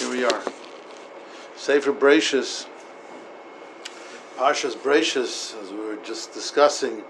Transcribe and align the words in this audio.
Here 0.00 0.10
we 0.10 0.24
are. 0.24 0.42
Sefer 1.56 1.92
Bereshis, 1.92 2.66
Parshas 4.38 4.74
Bereshis, 4.74 5.62
as 5.62 5.70
we 5.70 5.76
were 5.76 5.98
just 6.02 6.32
discussing, 6.32 7.02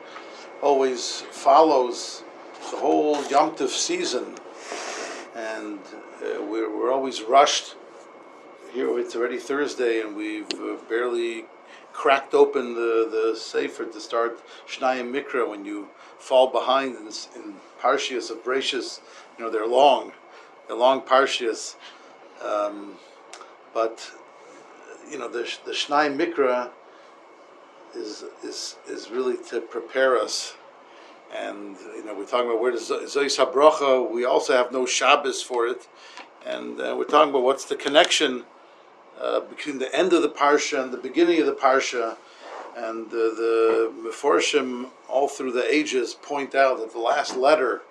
always 0.60 1.20
follows 1.30 2.24
the 2.72 2.78
whole 2.78 3.24
Yom 3.26 3.54
Tov 3.54 3.68
season, 3.68 4.34
and 5.36 5.78
uh, 5.78 6.42
we're, 6.42 6.68
we're 6.76 6.90
always 6.90 7.22
rushed. 7.22 7.76
Here 8.72 8.98
it's 8.98 9.14
already 9.14 9.38
Thursday, 9.38 10.00
and 10.00 10.16
we've 10.16 10.52
uh, 10.54 10.74
barely 10.88 11.44
cracked 11.92 12.34
open 12.34 12.74
the, 12.74 13.08
the 13.08 13.38
Sefer 13.38 13.84
to 13.84 14.00
start 14.00 14.40
Shnayim 14.66 15.12
Mikra. 15.12 15.48
When 15.48 15.64
you 15.64 15.90
fall 16.18 16.48
behind 16.48 16.96
in, 16.96 17.06
in 17.40 17.54
Parshias 17.80 18.32
of 18.32 18.42
Bereshis, 18.42 18.98
you 19.38 19.44
know 19.44 19.50
they're 19.50 19.64
long, 19.64 20.10
they're 20.66 20.76
long 20.76 21.02
Parshias. 21.02 21.76
Um, 22.44 22.94
but 23.74 24.10
you 25.10 25.18
know 25.18 25.28
the 25.28 25.50
the 25.64 25.72
Shnai 25.72 26.16
Mikra 26.16 26.70
is 27.94 28.24
is 28.42 28.76
is 28.88 29.10
really 29.10 29.36
to 29.48 29.60
prepare 29.60 30.16
us, 30.16 30.54
and 31.34 31.76
you 31.96 32.04
know 32.04 32.14
we're 32.14 32.26
talking 32.26 32.48
about 32.48 32.60
where 32.60 32.72
does 32.72 32.90
Zois 32.90 33.38
Habracha. 33.38 34.10
We 34.10 34.24
also 34.24 34.54
have 34.54 34.72
no 34.72 34.86
Shabbos 34.86 35.42
for 35.42 35.66
it, 35.66 35.88
and 36.46 36.80
uh, 36.80 36.94
we're 36.96 37.04
talking 37.04 37.30
about 37.30 37.42
what's 37.42 37.64
the 37.64 37.76
connection 37.76 38.44
uh, 39.20 39.40
between 39.40 39.78
the 39.78 39.94
end 39.94 40.12
of 40.12 40.22
the 40.22 40.28
parsha 40.28 40.82
and 40.82 40.92
the 40.92 40.98
beginning 40.98 41.40
of 41.40 41.46
the 41.46 41.52
parsha, 41.52 42.16
and 42.76 43.06
uh, 43.08 43.10
the 43.12 43.92
Meforshim 44.04 44.88
all 45.08 45.28
through 45.28 45.52
the 45.52 45.74
ages 45.74 46.14
point 46.14 46.54
out 46.54 46.78
that 46.78 46.92
the 46.92 46.98
last 47.00 47.36
letter 47.36 47.82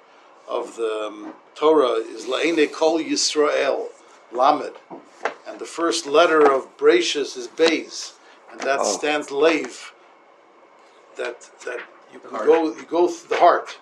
of 0.48 0.76
the 0.78 1.08
um, 1.08 1.34
Torah 1.54 2.00
is 2.00 2.26
La'ene 2.26 2.72
Kol 2.72 3.00
Yisrael 3.00 3.90
Lamed, 4.32 4.74
and 5.48 5.60
the 5.60 5.66
first 5.66 6.06
letter 6.06 6.52
of 6.52 6.78
Bereshis 6.78 7.36
is 7.36 7.48
Beis, 7.48 8.14
and 8.52 8.60
that 8.62 8.80
Oh. 8.80 8.84
stands 8.84 9.32
Lev. 9.32 9.94
That 11.16 11.50
that 11.66 11.80
you 12.14 12.20
can 12.20 12.32
go 12.46 12.66
you 12.66 12.84
go 12.84 13.08
through 13.08 13.30
the 13.30 13.42
heart, 13.42 13.80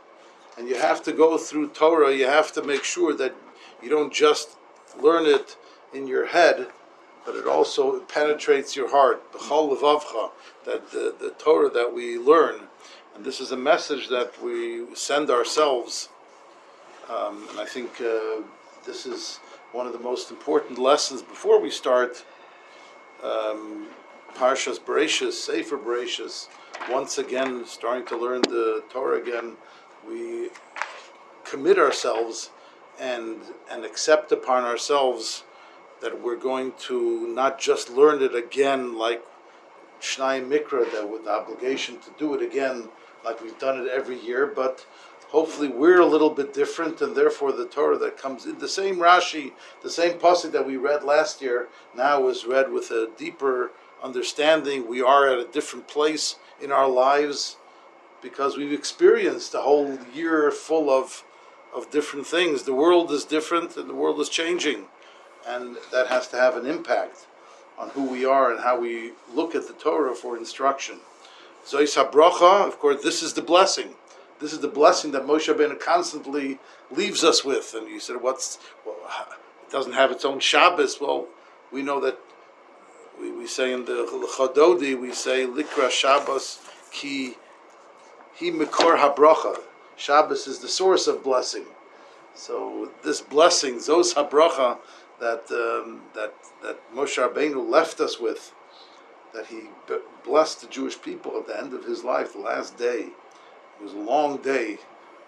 and 0.58 0.68
you 0.68 0.76
have 0.76 1.04
to 1.04 1.12
go 1.12 1.38
through 1.38 1.68
Torah. 1.70 2.14
You 2.14 2.28
have 2.28 2.52
to 2.54 2.62
make 2.64 2.84
sure 2.84 3.14
that 3.14 3.34
you 3.82 3.90
don't 3.90 4.14
just 4.14 4.58
learn 5.00 5.26
it 5.26 5.56
in 5.94 6.08
your 6.08 6.28
head, 6.28 6.68
but 7.26 7.36
it 7.36 7.46
also 7.46 8.00
penetrates 8.02 8.76
your 8.76 8.90
heart. 8.90 9.32
B'chol 9.34 9.78
levavcha, 9.78 10.32
that 10.66 10.92
the, 10.92 11.14
the 11.20 11.32
Torah 11.32 11.70
that 11.70 11.94
we 11.94 12.18
learn, 12.18 12.62
and 13.14 13.24
this 13.26 13.40
is 13.40 13.52
a 13.52 13.58
message 13.58 14.08
that 14.10 14.42
we 14.42 14.86
send 14.96 15.30
ourselves. 15.30 16.10
Um, 17.10 17.48
and 17.52 17.60
I 17.60 17.66
think 17.66 18.02
uh, 18.02 18.42
this 18.86 19.06
is 19.06 19.40
one 19.78 19.86
of 19.86 19.94
the 19.94 20.00
most 20.00 20.32
important 20.32 20.80
lessons 20.80 21.22
before 21.22 21.62
we 21.62 21.70
start 21.70 22.26
um, 23.24 23.88
Parshas 24.34 24.80
Bereshis, 24.80 25.34
Sefer 25.34 25.78
Bereshis. 25.78 26.48
Once 26.90 27.20
again, 27.20 27.64
starting 27.64 28.04
to 28.08 28.18
learn 28.18 28.42
the 28.42 28.84
Torah 28.90 29.22
again, 29.22 29.56
we 30.10 30.50
commit 31.44 31.78
ourselves 31.78 32.50
and 33.00 33.38
and 33.70 33.86
accept 33.86 34.32
upon 34.32 34.64
ourselves 34.64 35.44
that 36.02 36.24
we're 36.24 36.42
going 36.52 36.74
to 36.80 37.28
not 37.28 37.60
just 37.60 37.92
learn 37.92 38.24
it 38.24 38.34
again 38.34 38.98
like 38.98 39.24
Shnai 40.02 40.44
Mikra, 40.44 40.92
that 40.92 41.08
with 41.08 41.26
the 41.26 41.32
obligation 41.32 42.00
to 42.00 42.10
do 42.18 42.34
it 42.34 42.42
again 42.42 42.90
like 43.24 43.44
we've 43.44 43.60
done 43.60 43.80
it 43.80 43.88
every 43.90 44.20
year, 44.20 44.48
but 44.48 44.88
hopefully 45.30 45.68
we're 45.68 46.00
a 46.00 46.06
little 46.06 46.30
bit 46.30 46.54
different, 46.54 47.02
and 47.02 47.16
therefore 47.16 47.52
the 47.52 47.68
Torah 47.68 47.98
that 47.98 48.18
comes 48.18 48.46
in 48.46 48.60
the 48.60 48.68
same 48.68 48.98
Rashi, 48.98 49.54
the 49.84 49.90
same 49.90 50.20
pasuk 50.20 50.52
that 50.52 50.66
we 50.66 50.78
read 50.78 51.04
last 51.04 51.42
year, 51.42 51.68
now 51.96 52.28
is 52.28 52.46
read 52.46 52.72
with 52.72 52.92
a 52.92 53.10
deeper 53.18 53.72
understanding. 54.02 54.88
We 54.88 55.02
are 55.02 55.28
at 55.28 55.40
a 55.40 55.46
different 55.46 55.88
place 55.88 56.36
in 56.62 56.72
our 56.72 56.88
lives 56.88 57.58
because 58.22 58.58
we've 58.58 58.74
experienced 58.74 59.54
a 59.54 59.62
whole 59.62 59.98
year 60.14 60.52
full 60.52 60.90
of 60.90 61.24
of 61.74 61.92
different 61.92 62.26
things. 62.26 62.64
The 62.64 62.74
world 62.74 63.12
is 63.12 63.26
different, 63.26 63.76
and 63.78 63.90
the 63.90 63.94
world 63.94 64.20
is 64.20 64.30
changing, 64.30 64.86
and 65.46 65.78
that 65.92 66.08
has 66.08 66.28
to 66.30 66.38
have 66.38 66.56
an 66.56 66.66
impact 66.66 67.28
on 67.78 67.90
who 67.90 68.04
we 68.04 68.26
are 68.26 68.52
and 68.52 68.62
how 68.62 68.80
we 68.80 69.12
look 69.34 69.54
at 69.54 69.68
the 69.68 69.74
Torah 69.74 70.16
for 70.16 70.38
instruction. 70.38 71.00
Zois 71.66 71.96
HaBracha, 71.96 72.68
of 72.68 72.80
course, 72.80 73.04
this 73.04 73.22
is 73.22 73.34
the 73.34 73.42
blessing. 73.42 73.96
This 74.40 74.54
is 74.54 74.60
the 74.60 74.68
blessing 74.68 75.12
that 75.12 75.24
Moshe 75.24 75.54
Rabbeinu 75.54 75.80
constantly 75.80 76.60
leaves 76.92 77.24
us 77.24 77.44
with. 77.44 77.74
And 77.76 77.88
you 77.88 78.00
said, 78.00 78.22
what's, 78.22 78.60
well, 78.86 78.96
it 79.66 79.72
doesn't 79.72 79.94
have 79.94 80.12
its 80.12 80.26
own 80.26 80.40
Shabbos. 80.40 81.02
Well, 81.02 81.28
we 81.72 81.82
know 81.82 82.00
that 82.02 82.20
we, 83.20 83.32
we 83.32 83.48
say 83.48 83.74
in 83.74 83.86
the 83.86 84.06
Chododi, 84.38 85.00
we 85.00 85.12
say, 85.12 85.46
Likra 85.46 85.90
Shabbos 85.90 86.60
ki 86.92 87.36
hi 88.40 88.46
mikor 88.48 88.98
habracha. 88.98 89.60
Shabbos 89.96 90.48
is 90.48 90.60
the 90.60 90.68
source 90.68 91.08
of 91.08 91.24
blessing. 91.24 91.66
So 92.36 92.92
this 93.04 93.20
blessing, 93.22 93.76
Zos 93.76 94.14
habracha, 94.14 94.78
that 95.20 95.50
um, 95.52 96.02
that 96.14 96.36
that 96.62 96.80
Moshe 96.94 97.18
Rabbeinu 97.18 97.68
left 97.68 98.00
us 98.00 98.20
with, 98.20 98.54
that 99.34 99.48
he 99.48 99.62
blessed 100.24 100.62
the 100.62 100.68
Jewish 100.68 101.02
people 101.02 101.36
at 101.38 101.48
the 101.48 101.58
end 101.58 101.74
of 101.74 101.86
his 101.86 102.04
life, 102.04 102.34
the 102.34 102.40
last 102.40 102.78
day. 102.78 103.08
It 103.80 103.84
was 103.84 103.94
a 103.94 103.98
long 103.98 104.38
day. 104.38 104.78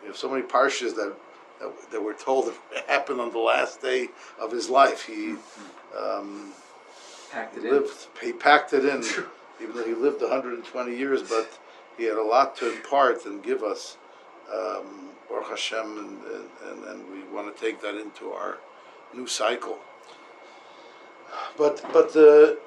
We 0.02 0.08
have 0.08 0.18
so 0.18 0.30
many 0.30 0.44
parshas 0.44 0.96
that 0.96 1.16
that, 1.60 1.92
that 1.92 2.04
we're 2.04 2.14
told 2.14 2.54
happened 2.88 3.20
on 3.20 3.32
the 3.32 3.40
last 3.40 3.82
day 3.82 4.10
of 4.40 4.52
his 4.52 4.70
life. 4.70 5.06
He 5.06 5.36
um, 5.98 6.54
Packed 7.32 7.58
it 7.58 7.66
in. 7.66 7.72
lived, 7.72 8.08
he 8.22 8.32
packed 8.34 8.74
it 8.74 8.86
in, 8.86 9.04
even 9.62 9.76
though 9.76 9.86
he 9.86 9.94
lived 9.94 10.22
120 10.22 10.98
years, 10.98 11.22
but 11.22 11.60
he 11.98 12.06
had 12.06 12.18
a 12.18 12.24
lot 12.24 12.56
to 12.58 12.72
impart 12.74 13.26
and 13.26 13.44
give 13.44 13.64
us. 13.64 13.98
Um, 14.52 15.10
Baruch 15.30 15.50
Hashem, 15.50 15.80
and, 15.80 16.24
and, 16.24 16.50
and, 16.66 16.84
and 16.86 17.12
we 17.12 17.22
want 17.32 17.56
to 17.56 17.62
take 17.62 17.82
that 17.82 17.96
into 17.96 18.32
our 18.32 18.58
new 19.14 19.28
cycle. 19.28 19.78
But 21.58 21.84
but 21.94 22.14
the 22.14 22.60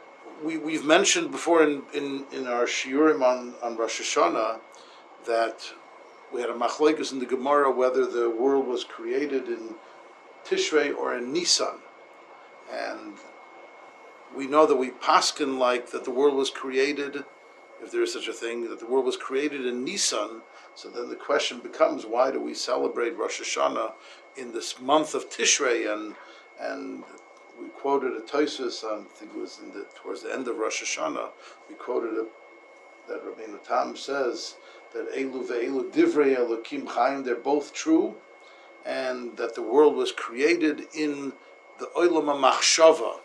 we 0.44 0.58
we've 0.58 0.84
mentioned 0.84 1.32
before 1.32 1.62
in, 1.64 1.82
in, 1.92 2.24
in 2.32 2.46
our 2.46 2.66
shiurim 2.66 3.22
on, 3.22 3.54
on 3.62 3.76
Rosh 3.76 4.00
Hashanah 4.00 4.60
that 5.26 5.72
we 6.32 6.40
had 6.40 6.50
a 6.50 6.54
machlekes 6.54 7.12
in 7.12 7.18
the 7.18 7.26
Gemara 7.26 7.70
whether 7.70 8.06
the 8.06 8.30
world 8.30 8.66
was 8.66 8.84
created 8.84 9.48
in 9.48 9.74
Tishrei 10.44 10.96
or 10.96 11.16
in 11.16 11.32
Nisan, 11.32 11.78
and 12.72 13.14
we 14.34 14.46
know 14.46 14.66
that 14.66 14.76
we 14.76 14.90
paskin 14.90 15.58
like 15.58 15.90
that 15.90 16.04
the 16.04 16.10
world 16.10 16.34
was 16.34 16.50
created, 16.50 17.24
if 17.82 17.90
there 17.90 18.02
is 18.02 18.12
such 18.12 18.28
a 18.28 18.32
thing, 18.32 18.68
that 18.68 18.80
the 18.80 18.86
world 18.86 19.04
was 19.04 19.16
created 19.16 19.66
in 19.66 19.84
Nisan. 19.84 20.42
So 20.74 20.88
then 20.88 21.10
the 21.10 21.16
question 21.16 21.58
becomes, 21.60 22.06
why 22.06 22.30
do 22.30 22.40
we 22.40 22.54
celebrate 22.54 23.16
Rosh 23.16 23.40
Hashanah 23.40 23.92
in 24.36 24.52
this 24.52 24.80
month 24.80 25.14
of 25.14 25.28
Tishrei? 25.28 25.92
And 25.92 26.14
and 26.60 27.04
we 27.60 27.68
quoted 27.68 28.12
a 28.12 28.20
Tosus, 28.20 28.84
I 28.84 29.04
think 29.14 29.32
it 29.34 29.38
was 29.38 29.58
the, 29.74 29.86
towards 29.94 30.22
the 30.22 30.32
end 30.32 30.48
of 30.48 30.56
Rosh 30.56 30.82
Hashanah. 30.82 31.30
We 31.68 31.74
quoted 31.74 32.14
a, 32.14 32.26
that 33.08 33.24
Rabbeinu 33.24 33.62
Tam 33.66 33.96
says 33.96 34.56
that 34.94 35.12
Elu 35.14 35.46
ve'elu 35.48 35.90
divrei 35.90 36.36
Elokim 36.36 36.88
Chaim, 36.88 37.24
they're 37.24 37.36
both 37.36 37.72
true, 37.72 38.14
and 38.84 39.36
that 39.36 39.54
the 39.54 39.62
world 39.62 39.94
was 39.94 40.12
created 40.12 40.86
in 40.94 41.32
the 41.78 41.86
Olam 41.96 42.26
HaMachshava, 42.26 43.20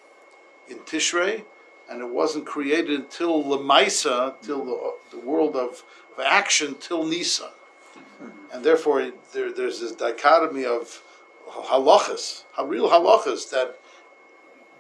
in 0.69 0.77
Tishrei, 0.79 1.43
and 1.89 2.01
it 2.01 2.09
wasn't 2.09 2.45
created 2.45 2.99
until 2.99 3.43
Lemaisa, 3.43 4.35
till 4.41 4.65
the, 4.65 5.17
the 5.17 5.25
world 5.25 5.55
of, 5.55 5.83
of 6.17 6.23
action, 6.23 6.75
till 6.79 7.05
Nisan. 7.05 7.49
And 8.51 8.63
therefore, 8.63 9.11
there, 9.33 9.51
there's 9.53 9.79
this 9.79 9.91
dichotomy 9.94 10.65
of 10.65 11.01
halachas, 11.49 12.44
real 12.63 12.89
halachas 12.89 13.50
that 13.51 13.80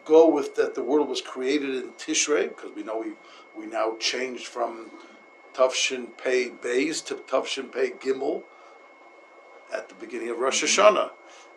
go 0.05 0.27
with 0.27 0.55
that 0.55 0.75
the 0.75 0.83
world 0.83 1.09
was 1.09 1.21
created 1.21 1.75
in 1.75 1.91
Tishrei, 1.91 2.49
because 2.49 2.71
we 2.75 2.83
know 2.83 2.99
we, 2.99 3.11
we 3.57 3.65
now 3.65 3.95
changed 3.99 4.47
from 4.47 4.91
Tavshin 5.53 6.17
Pei 6.17 6.49
Bays 6.49 7.01
to 7.01 7.15
Tavshin 7.15 7.71
Pei 7.71 7.91
Gimel 7.91 8.43
at 9.73 9.89
the 9.89 9.95
beginning 9.95 10.29
of 10.29 10.39
Rosh 10.39 10.63
Hashanah 10.63 11.11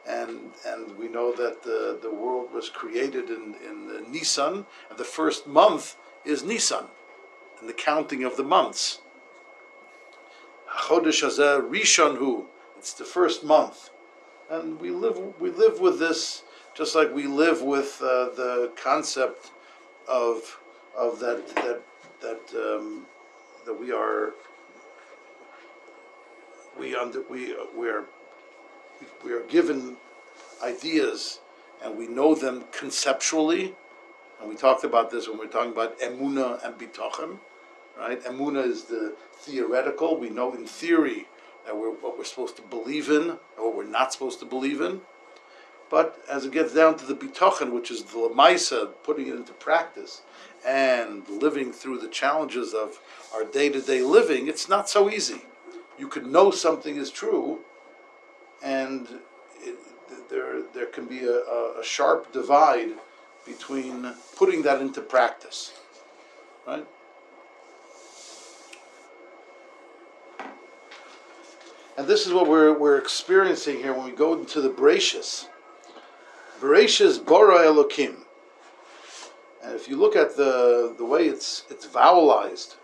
and 0.06 0.52
and 0.67 0.97
we 0.97 1.08
know 1.08 1.32
that 1.32 1.62
the, 1.62 1.99
the 2.00 2.11
world 2.11 2.52
was 2.52 2.69
created 2.69 3.29
in 3.29 3.55
in 3.69 3.87
the 3.88 4.05
Nisan, 4.08 4.67
and 4.88 4.99
the 4.99 5.05
first 5.05 5.47
month 5.47 5.97
is 6.25 6.43
Nisan, 6.43 6.87
and 7.61 7.69
the 7.69 7.75
counting 7.75 8.25
of 8.25 8.37
the 8.37 8.43
months. 8.43 9.00
Chodesh 10.85 11.23
Hazeh 11.23 11.69
Rishon 11.69 12.19
Hu. 12.19 12.46
It's 12.79 12.93
the 12.94 13.05
first 13.05 13.44
month, 13.44 13.91
and 14.50 14.81
we 14.81 14.91
live 14.91 15.19
we 15.41 15.50
live 15.50 15.81
with 15.81 15.99
this 15.99 16.44
just 16.75 16.94
like 16.94 17.12
we 17.12 17.26
live 17.26 17.62
with 17.62 18.00
uh, 18.00 18.31
the 18.35 18.73
concept 18.76 19.50
of 20.08 20.58
of 20.96 21.20
that 21.20 21.46
that 21.56 21.82
that 22.20 22.41
um, 22.55 23.06
that 23.67 23.79
we 23.79 23.93
are 23.93 24.32
we 26.79 26.94
under 26.94 27.23
we 27.29 27.55
we 27.76 27.88
are 27.88 28.05
we 29.25 29.32
are 29.32 29.43
given 29.43 29.97
ideas 30.62 31.41
and 31.82 31.97
we 31.97 32.06
know 32.06 32.35
them 32.35 32.64
conceptually, 32.73 33.75
and 34.41 34.49
we 34.49 34.55
talked 34.55 34.85
about 34.85 35.11
this 35.11 35.29
when 35.29 35.38
we 35.38 35.47
are 35.47 35.49
talking 35.49 35.73
about 35.73 35.99
emuna 36.00 36.64
and 36.64 36.79
bitachon, 36.79 37.38
right? 37.99 38.23
Emuna 38.25 38.67
is 38.67 38.85
the 38.85 39.14
theoretical. 39.38 40.19
We 40.19 40.29
know 40.29 40.55
in 40.55 40.67
theory 40.67 41.26
that 41.67 41.76
we're, 41.76 41.91
what 41.91 42.19
we're 42.19 42.25
supposed 42.25 42.56
to 42.56 42.62
believe 42.62 43.08
in 43.08 43.31
and 43.31 43.38
what 43.56 43.75
we're 43.76 43.85
not 43.85 44.12
supposed 44.12 44.41
to 44.41 44.46
believe 44.46 44.81
in. 44.81 45.00
But 45.90 46.22
as 46.31 46.46
it 46.46 46.52
gets 46.52 46.72
down 46.72 46.96
to 46.98 47.04
the 47.04 47.14
bitachon, 47.14 47.72
which 47.72 47.90
is 47.90 48.04
the 48.04 48.19
lemaisa, 48.19 48.90
putting 49.02 49.26
it 49.26 49.34
into 49.34 49.52
practice 49.52 50.22
and 50.64 51.28
living 51.28 51.72
through 51.72 51.98
the 51.98 52.08
challenges 52.08 52.72
of 52.72 53.00
our 53.34 53.44
day-to-day 53.44 54.02
living, 54.02 54.46
it's 54.46 54.69
not 54.69 54.88
so 54.88 55.10
easy. 55.10 55.42
You 55.98 56.06
could 56.06 56.26
know 56.26 56.52
something 56.52 56.96
is 56.96 57.10
true, 57.10 57.58
and 58.62 59.08
it, 59.60 59.76
there 60.31 60.62
there 60.72 60.87
can 60.87 61.06
be 61.06 61.25
a, 61.25 61.40
a, 61.81 61.82
sharp 61.82 62.32
divide 62.32 62.90
between 63.44 64.14
putting 64.36 64.62
that 64.62 64.81
into 64.81 65.00
practice, 65.00 65.72
right? 66.66 66.86
And 71.98 72.06
this 72.06 72.26
is 72.26 72.32
what 72.32 72.46
we're, 72.48 72.72
we're 72.72 72.96
experiencing 72.96 73.78
here 73.78 73.93
when 73.93 74.06
we 74.06 74.12
go 74.12 74.32
into 74.32 74.62
the 74.62 74.70
Bereshis. 74.70 75.48
Bereshis 76.60 77.24
Bara 77.24 77.60
Elokim. 77.60 78.16
And 79.64 79.74
if 79.74 79.88
you 79.88 79.96
look 79.96 80.14
at 80.14 80.36
the, 80.36 80.94
the 80.98 81.04
way 81.04 81.26
it's 81.26 81.64
it's 81.70 81.86
vowelized, 81.86 82.76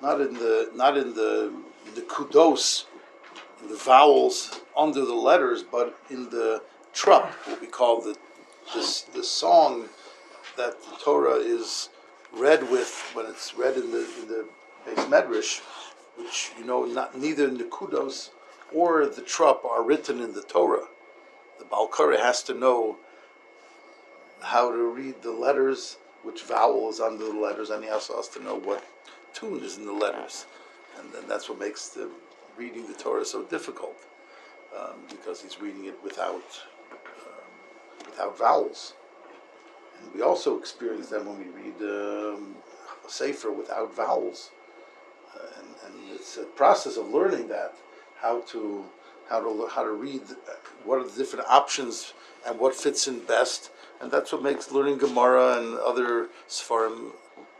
not 0.00 0.22
in 0.22 0.32
the 0.34 0.70
not 0.74 0.96
in 0.96 1.12
the 1.12 1.52
the 1.94 2.00
kudos, 2.02 2.86
in 3.62 3.68
the 3.68 3.76
vowels 3.76 4.60
under 4.74 5.04
the 5.04 5.14
letters, 5.14 5.62
but 5.62 5.98
in 6.08 6.30
the 6.30 6.62
trup, 6.94 7.30
what 7.46 7.60
we 7.60 7.66
call 7.66 8.00
the 8.00 8.16
the 9.12 9.22
song 9.22 9.90
that 10.56 10.82
the 10.82 10.96
Torah 11.02 11.36
is 11.36 11.90
read 12.32 12.70
with 12.70 13.10
when 13.12 13.26
it's 13.26 13.54
read 13.54 13.76
in 13.76 13.90
the 13.90 14.06
in 14.20 14.28
the 14.28 14.46
beis 14.86 15.08
medrash, 15.08 15.60
which 16.16 16.52
you 16.58 16.64
know 16.64 16.86
not 16.86 17.18
neither 17.18 17.50
the 17.50 17.64
kudos 17.64 18.30
or 18.72 19.06
the 19.06 19.22
trup 19.22 19.62
are 19.64 19.82
written 19.82 20.20
in 20.20 20.32
the 20.32 20.42
Torah. 20.42 20.86
The 21.58 21.64
Balkara 21.64 22.18
has 22.18 22.42
to 22.44 22.54
know 22.54 22.96
how 24.40 24.70
to 24.70 24.86
read 24.88 25.22
the 25.22 25.32
letters, 25.32 25.96
which 26.22 26.42
vowel 26.42 26.90
is 26.90 27.00
under 27.00 27.24
the 27.24 27.38
letters, 27.38 27.70
and 27.70 27.82
he 27.82 27.90
also 27.90 28.16
has 28.16 28.28
to 28.28 28.42
know 28.42 28.56
what 28.56 28.84
tune 29.32 29.62
is 29.62 29.76
in 29.78 29.86
the 29.86 29.92
letters. 29.92 30.46
And 30.98 31.12
then 31.12 31.26
that's 31.28 31.48
what 31.48 31.58
makes 31.58 31.88
the 31.88 32.10
reading 32.56 32.86
the 32.86 32.94
Torah 32.94 33.24
so 33.24 33.42
difficult, 33.44 33.96
um, 34.78 34.96
because 35.08 35.42
he's 35.42 35.60
reading 35.60 35.86
it 35.86 35.98
without 36.04 36.62
um, 36.92 38.06
without 38.06 38.38
vowels. 38.38 38.94
And 40.00 40.14
we 40.14 40.22
also 40.22 40.58
experience 40.58 41.08
that 41.08 41.24
when 41.24 41.38
we 41.38 41.46
read 41.46 41.80
um, 41.80 42.56
a 43.06 43.10
sefer 43.10 43.50
without 43.50 43.94
vowels, 43.94 44.50
uh, 45.34 45.46
and, 45.58 45.68
and 45.86 46.12
it's 46.12 46.36
a 46.36 46.44
process 46.44 46.96
of 46.96 47.08
learning 47.08 47.48
that 47.48 47.74
how 48.20 48.40
to 48.42 48.84
how 49.28 49.40
to 49.40 49.66
how 49.68 49.82
to 49.82 49.92
read 49.92 50.22
uh, 50.22 50.53
what 50.84 50.98
are 50.98 51.04
the 51.04 51.16
different 51.16 51.46
options 51.48 52.12
and 52.46 52.58
what 52.58 52.74
fits 52.74 53.08
in 53.08 53.20
best, 53.20 53.70
and 54.00 54.10
that's 54.10 54.32
what 54.32 54.42
makes 54.42 54.70
learning 54.70 54.98
Gemara 54.98 55.58
and 55.58 55.78
other 55.78 56.28
Sfarim 56.48 57.12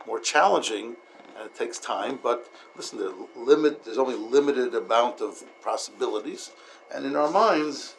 more 0.05 0.19
challenging. 0.19 0.95
And 1.37 1.47
it 1.47 1.55
takes 1.55 1.79
time, 1.79 2.19
but 2.23 2.49
listen, 2.77 2.97
the 2.97 3.13
limit 3.35 3.83
there's 3.83 3.97
only 3.97 4.15
limited 4.15 4.73
amount 4.73 5.19
of 5.19 5.43
possibilities, 5.61 6.51
and 6.93 7.05
in 7.05 7.15
our 7.15 7.29
minds, 7.29 7.95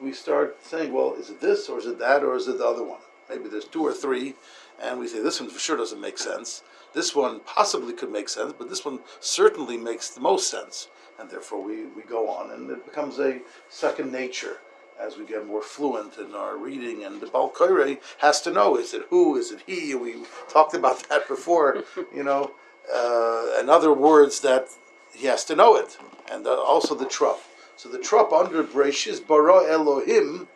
we 0.00 0.12
start 0.12 0.64
saying, 0.64 0.92
well, 0.92 1.14
is 1.14 1.30
it 1.30 1.40
this 1.40 1.68
or 1.68 1.78
is 1.78 1.86
it 1.86 1.98
that 1.98 2.24
or 2.24 2.34
is 2.34 2.48
it 2.48 2.58
the 2.58 2.66
other 2.66 2.82
one? 2.82 3.00
Maybe 3.28 3.48
there's 3.48 3.66
two 3.66 3.86
or 3.86 3.92
three, 3.92 4.34
and 4.82 4.98
we 4.98 5.06
say 5.06 5.20
this 5.22 5.40
one 5.40 5.50
for 5.50 5.60
sure 5.60 5.76
doesn't 5.76 6.00
make 6.00 6.18
sense. 6.18 6.62
This 6.92 7.14
one 7.14 7.40
possibly 7.40 7.92
could 7.92 8.10
make 8.10 8.28
sense, 8.28 8.54
but 8.58 8.68
this 8.68 8.84
one 8.84 8.98
certainly 9.20 9.76
makes 9.76 10.10
the 10.10 10.20
most 10.20 10.50
sense 10.50 10.88
and 11.20 11.30
therefore 11.30 11.62
we, 11.62 11.84
we 11.84 12.02
go 12.02 12.28
on, 12.28 12.50
and 12.50 12.70
it 12.70 12.84
becomes 12.84 13.18
a 13.18 13.40
second 13.68 14.10
nature 14.10 14.58
as 15.00 15.16
we 15.16 15.24
get 15.24 15.46
more 15.46 15.62
fluent 15.62 16.18
in 16.18 16.34
our 16.34 16.56
reading. 16.56 17.04
And 17.04 17.20
the 17.20 17.26
Balkoire 17.26 17.98
has 18.18 18.40
to 18.42 18.50
know: 18.50 18.76
is 18.76 18.94
it 18.94 19.06
who? 19.10 19.36
Is 19.36 19.50
it 19.50 19.60
he? 19.66 19.94
We 19.94 20.16
talked 20.48 20.74
about 20.74 21.02
that 21.08 21.26
before. 21.28 21.84
you 22.14 22.22
know, 22.22 22.52
uh, 22.94 23.58
and 23.58 23.70
other 23.70 23.92
words 23.92 24.40
that 24.40 24.68
he 25.14 25.26
has 25.26 25.44
to 25.46 25.56
know 25.56 25.76
it, 25.76 25.98
and 26.30 26.46
uh, 26.46 26.54
also 26.54 26.94
the 26.94 27.06
trup. 27.06 27.40
So 27.76 27.88
the 27.88 27.98
trup 27.98 28.32
under 28.32 28.62
Breshis 28.62 29.26
bara 29.26 29.64
Elohim, 29.66 30.48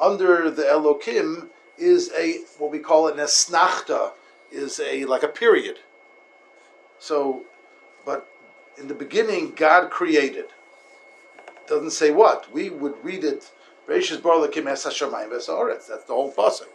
under 0.00 0.50
the 0.50 0.62
Elokim, 0.62 1.48
is 1.76 2.12
a 2.16 2.38
what 2.58 2.70
we 2.70 2.78
call 2.78 3.08
an 3.08 3.18
esnachta, 3.18 4.12
is 4.52 4.80
a 4.80 5.04
like 5.04 5.22
a 5.22 5.28
period. 5.28 5.78
So, 6.98 7.42
but 8.06 8.28
in 8.78 8.88
the 8.88 8.94
beginning, 8.94 9.52
God 9.54 9.90
created. 9.90 10.46
Doesn't 11.66 11.90
say 11.90 12.10
what. 12.10 12.52
We 12.52 12.70
would 12.70 12.94
read 13.02 13.24
it. 13.24 13.50
That's 13.86 14.10
the 14.10 14.22
whole 16.08 16.32
pasuk. 16.32 16.68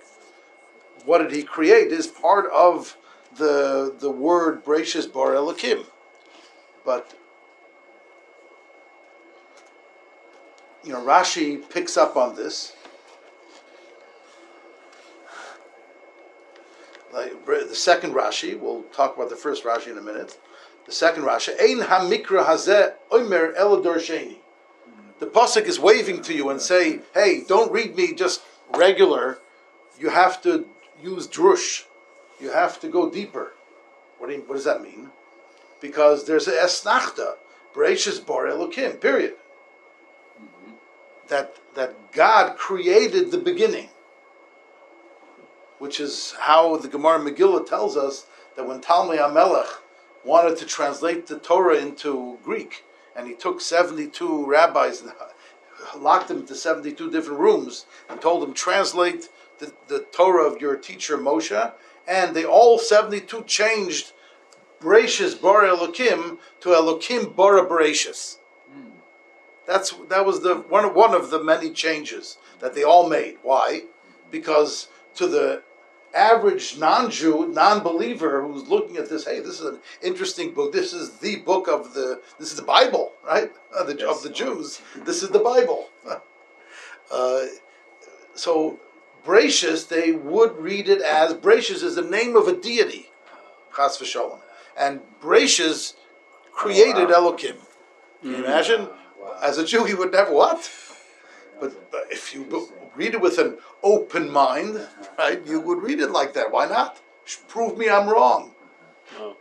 What 1.05 1.19
did 1.19 1.31
He 1.31 1.43
create 1.43 1.91
is 1.91 2.07
part 2.07 2.51
of 2.51 2.97
the 3.37 3.95
the 3.99 4.11
word 4.11 4.63
Bereshis 4.65 5.11
Bar 5.11 5.31
Elokim, 5.31 5.85
but 6.85 7.13
you 10.83 10.91
know 10.91 11.01
Rashi 11.01 11.67
picks 11.69 11.97
up 11.97 12.15
on 12.17 12.35
this. 12.35 12.73
Like 17.11 17.45
the 17.45 17.75
second 17.75 18.13
Rashi, 18.13 18.59
we'll 18.59 18.83
talk 18.93 19.15
about 19.15 19.29
the 19.29 19.35
first 19.35 19.63
Rashi 19.63 19.87
in 19.87 19.97
a 19.97 20.01
minute 20.01 20.37
the 20.89 20.95
second 20.95 21.23
Rashi, 21.23 21.49
Ein 21.61 21.81
hamikra 21.85 22.45
hazeh 22.45 22.93
omer 23.11 23.53
ela 23.55 23.79
darsheni. 23.79 24.37
The 25.19 25.27
pasuk 25.27 25.65
is 25.65 25.79
waving 25.79 26.21
to 26.23 26.33
you 26.33 26.49
and 26.49 26.61
say, 26.61 27.01
"Hey, 27.13 27.43
don't 27.47 27.71
read 27.71 27.95
me 27.95 28.13
just 28.13 28.41
regular. 28.75 29.39
You 29.99 30.09
have 30.09 30.41
to 30.43 30.65
use 31.01 31.27
drush. 31.27 31.83
You 32.39 32.51
have 32.51 32.79
to 32.79 32.87
go 32.87 33.09
deeper." 33.09 33.53
What, 34.17 34.27
do 34.27 34.33
you, 34.33 34.41
what 34.41 34.55
does 34.55 34.65
that 34.65 34.81
mean? 34.81 35.11
Because 35.81 36.25
there's 36.25 36.47
a 36.47 36.53
esnachta, 36.53 37.35
Bereshis 37.73 38.25
bar 38.25 38.45
Elokim. 38.45 38.99
Period. 38.99 39.35
That 41.27 41.55
that 41.75 42.11
God 42.11 42.57
created 42.57 43.31
the 43.31 43.37
beginning, 43.37 43.89
which 45.79 45.99
is 45.99 46.33
how 46.39 46.77
the 46.77 46.87
Gemara 46.87 47.19
Megillah 47.19 47.67
tells 47.67 47.95
us 47.95 48.25
that 48.55 48.67
when 48.67 48.81
Talmai 48.81 49.17
HaMelech 49.17 49.79
wanted 50.25 50.57
to 50.57 50.65
translate 50.65 51.27
the 51.27 51.39
Torah 51.39 51.77
into 51.77 52.37
Greek, 52.43 52.83
and 53.19 53.27
he 53.27 53.33
took 53.33 53.59
72 53.59 54.45
rabbis 54.45 55.01
and 55.01 55.11
locked 56.01 56.29
them 56.29 56.37
into 56.37 56.55
72 56.55 57.11
different 57.11 57.39
rooms 57.39 57.85
and 58.09 58.21
told 58.21 58.41
them, 58.41 58.53
translate 58.53 59.27
the, 59.59 59.73
the 59.89 60.05
Torah 60.13 60.45
of 60.45 60.61
your 60.61 60.77
teacher 60.77 61.17
Moshe, 61.17 61.73
and 62.07 62.33
they 62.33 62.45
all 62.45 62.79
72 62.79 63.43
changed 63.43 64.13
Bereshis 64.79 65.39
Bar 65.39 65.63
Elokim 65.63 66.37
to 66.61 66.69
Elokim 66.69 67.35
Bara 67.35 67.67
Bereshis. 67.67 68.37
That's 69.67 69.91
that 70.07 70.25
was 70.25 70.41
the 70.41 70.55
one 70.55 70.95
one 70.95 71.13
of 71.13 71.29
the 71.29 71.43
many 71.43 71.69
changes 71.69 72.37
that 72.59 72.73
they 72.73 72.83
all 72.83 73.07
made. 73.07 73.37
Why? 73.43 73.81
Because 74.31 74.87
to 75.15 75.27
the 75.27 75.61
average 76.13 76.77
non-Jew, 76.77 77.47
non-believer 77.47 78.41
who's 78.45 78.67
looking 78.67 78.97
at 78.97 79.09
this, 79.09 79.25
hey, 79.25 79.39
this 79.39 79.59
is 79.59 79.65
an 79.65 79.79
interesting 80.01 80.53
book. 80.53 80.73
This 80.73 80.93
is 80.93 81.17
the 81.19 81.37
book 81.37 81.67
of 81.67 81.93
the, 81.93 82.21
this 82.39 82.51
is 82.51 82.55
the 82.55 82.63
Bible, 82.63 83.13
right? 83.25 83.51
Of 83.71 83.85
the, 83.85 83.95
yes. 83.95 84.09
of 84.09 84.23
the 84.23 84.31
Jews. 84.31 84.81
This 85.05 85.21
is 85.21 85.29
the 85.29 85.39
Bible. 85.39 85.89
Uh, 87.11 87.47
so, 88.35 88.79
Bereshis, 89.25 89.87
they 89.87 90.11
would 90.11 90.55
read 90.57 90.87
it 90.87 91.01
as, 91.01 91.33
Bereshis 91.33 91.81
is 91.81 91.95
the 91.95 92.03
name 92.03 92.35
of 92.35 92.47
a 92.47 92.55
deity, 92.55 93.09
Chas 93.75 93.97
v'sholem. 93.97 94.41
And 94.77 95.01
Bereshis 95.19 95.95
created 96.51 97.09
oh, 97.09 97.23
wow. 97.23 97.31
Elokim. 97.31 97.55
Can 98.21 98.31
you 98.31 98.35
mm. 98.37 98.45
imagine? 98.45 98.89
Wow. 99.19 99.39
As 99.41 99.57
a 99.57 99.65
Jew, 99.65 99.85
he 99.85 99.95
would 99.95 100.11
never, 100.11 100.31
what? 100.31 100.69
But, 101.59 101.91
but 101.91 102.05
if 102.11 102.33
you 102.33 102.43
read 102.99 103.13
it 103.15 103.21
with 103.21 103.37
an 103.45 103.57
open 103.81 104.29
mind, 104.29 104.71
right, 105.17 105.39
you 105.47 105.59
would 105.59 105.81
read 105.87 105.99
it 106.05 106.11
like 106.19 106.31
that. 106.33 106.51
Why 106.51 106.65
not? 106.67 106.91
Prove 107.47 107.77
me 107.77 107.89
I'm 107.89 108.07
wrong. 108.09 108.41
Oh. 109.17 109.35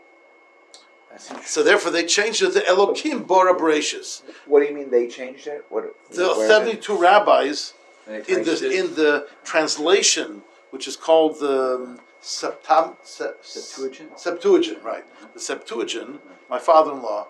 So 1.45 1.65
therefore, 1.69 1.91
they 1.91 2.07
changed 2.07 2.41
it 2.43 2.53
to 2.53 2.61
Elokim 2.61 3.27
Bora 3.27 3.55
Bereshis. 3.61 4.23
What 4.47 4.61
do 4.61 4.67
you 4.69 4.75
mean 4.79 4.91
they 4.91 5.09
changed 5.09 5.47
it? 5.49 5.65
What 5.69 5.83
the 6.11 6.35
seventy-two 6.53 6.97
rabbis 6.97 7.75
in 8.07 8.41
the 8.49 8.57
it? 8.67 8.73
in 8.79 8.87
the 8.95 9.27
translation, 9.43 10.43
which 10.71 10.87
is 10.87 10.97
called 10.97 11.41
the 11.41 11.59
um, 11.75 12.01
Septam, 12.23 12.87
Septuagint. 13.03 14.21
Septuagint, 14.27 14.81
right? 14.85 15.05
The 15.35 15.41
Septuagint. 15.41 16.21
My 16.49 16.61
father-in-law, 16.61 17.27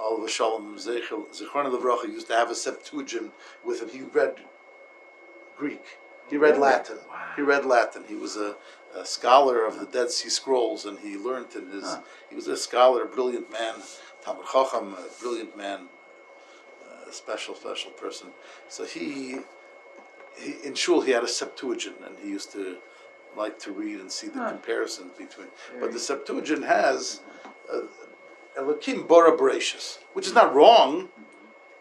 Olav 0.00 0.28
Hashalom 0.28 0.66
Zichron 0.86 1.66
Levracha, 1.72 2.06
used 2.18 2.28
to 2.28 2.34
have 2.34 2.50
a 2.50 2.54
Septuagint 2.54 3.32
with 3.64 3.82
him. 3.82 3.88
He 3.88 4.02
read 4.02 4.36
Greek. 5.56 5.84
He 6.28 6.36
read? 6.36 6.58
Latin. 6.58 6.98
Wow. 7.08 7.32
He 7.36 7.42
read 7.42 7.64
Latin. 7.66 8.04
He 8.08 8.14
was 8.14 8.36
a, 8.36 8.56
a 8.96 9.04
scholar 9.04 9.66
of 9.66 9.78
the 9.78 9.86
Dead 9.86 10.10
Sea 10.10 10.28
Scrolls, 10.30 10.84
and 10.86 10.98
he 10.98 11.16
learned 11.16 11.54
in 11.54 11.68
his. 11.70 11.84
Huh. 11.84 12.00
He 12.30 12.36
was 12.36 12.46
a 12.48 12.56
scholar, 12.56 13.02
a 13.04 13.06
brilliant 13.06 13.50
man, 13.52 13.74
Talmid 14.24 14.46
Chacham, 14.50 14.94
a 14.94 15.20
brilliant 15.22 15.56
man, 15.56 15.88
a 17.08 17.12
special, 17.12 17.54
special 17.54 17.90
person. 17.92 18.28
So 18.68 18.84
he, 18.84 19.38
he 20.38 20.54
in 20.64 20.74
shul 20.74 21.02
he 21.02 21.12
had 21.12 21.24
a 21.24 21.28
Septuagint, 21.28 21.96
and 22.04 22.16
he 22.22 22.28
used 22.30 22.52
to 22.52 22.76
like 23.36 23.58
to 23.60 23.72
read 23.72 24.00
and 24.00 24.10
see 24.10 24.28
the 24.28 24.38
Huh. 24.38 24.50
comparison 24.50 25.10
between. 25.18 25.48
But 25.80 25.92
the 25.92 25.98
Septuagint 25.98 26.64
has 26.64 27.20
uh, 27.72 27.80
Elokim 28.58 29.06
Bora 29.08 29.36
Bereshis, 29.36 29.98
which 30.14 30.26
is 30.26 30.34
not 30.34 30.54
wrong. 30.54 31.08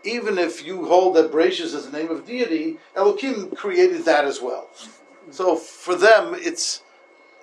Even 0.03 0.37
if 0.37 0.65
you 0.65 0.85
hold 0.85 1.15
that 1.15 1.31
Bereshis 1.31 1.75
is 1.75 1.89
the 1.89 1.97
name 1.97 2.09
of 2.09 2.25
deity, 2.25 2.77
Elokim 2.95 3.55
created 3.55 4.05
that 4.05 4.25
as 4.25 4.41
well. 4.41 4.69
Mm-hmm. 4.75 5.31
So 5.31 5.55
for 5.55 5.95
them, 5.95 6.33
it's 6.35 6.81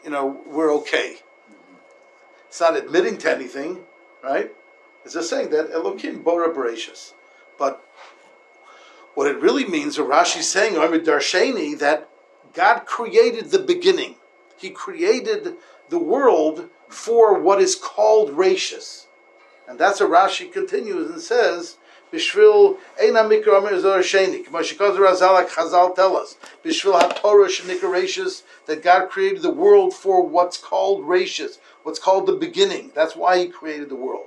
you 0.05 0.11
know 0.11 0.41
we're 0.47 0.75
okay. 0.77 1.19
It's 2.49 2.61
not 2.61 2.77
admitting 2.77 3.19
to 3.19 3.31
anything, 3.31 3.81
right? 4.23 4.51
It's 5.05 5.15
just 5.15 5.31
saying 5.31 5.51
that 5.51 5.71
Elokim 5.73 6.25
Bora 6.25 6.53
Bereshis. 6.53 7.13
But 7.59 7.85
what 9.15 9.27
it 9.27 9.41
really 9.41 9.67
means, 9.67 9.99
or 9.99 10.09
Rashi's 10.09 10.49
saying, 10.49 10.77
Amid 10.77 11.05
Darsheni, 11.05 11.79
that 11.79 12.09
God 12.55 12.87
created 12.87 13.51
the 13.51 13.59
beginning. 13.59 14.17
He 14.57 14.71
created 14.71 15.57
the 15.89 15.99
world 15.99 16.69
for 16.89 17.39
what 17.39 17.61
is 17.61 17.75
called 17.75 18.31
Rashis. 18.31 19.07
And 19.67 19.79
that's 19.79 20.01
what 20.01 20.11
Rashi 20.11 20.51
continues 20.51 21.11
and 21.11 21.21
says, 21.21 21.77
Bishvil 22.13 22.79
Eina 23.03 23.29
Mikra 23.29 23.59
Amir 23.59 23.81
Zor 23.81 23.99
Sheni. 23.99 24.47
K'mashikaz 24.47 24.97
Razalak 24.97 25.49
Chazal 25.49 25.95
tell 25.95 26.17
us. 26.17 26.37
Bishvil 26.65 26.99
HaTorah 26.99 27.49
Shenikra 27.49 27.83
Rashis, 27.83 28.43
that 28.67 28.83
God 28.83 29.11
created 29.11 29.43
the 29.43 29.53
world 29.53 29.95
for 29.95 30.27
what's 30.27 30.57
called 30.57 31.05
Rashis, 31.05 31.59
what's 31.83 31.99
called 31.99 32.27
the 32.27 32.33
beginning. 32.33 32.93
That's 32.95 33.15
why 33.15 33.39
He 33.39 33.49
created 33.49 33.89
the 33.89 33.97
world. 33.97 34.27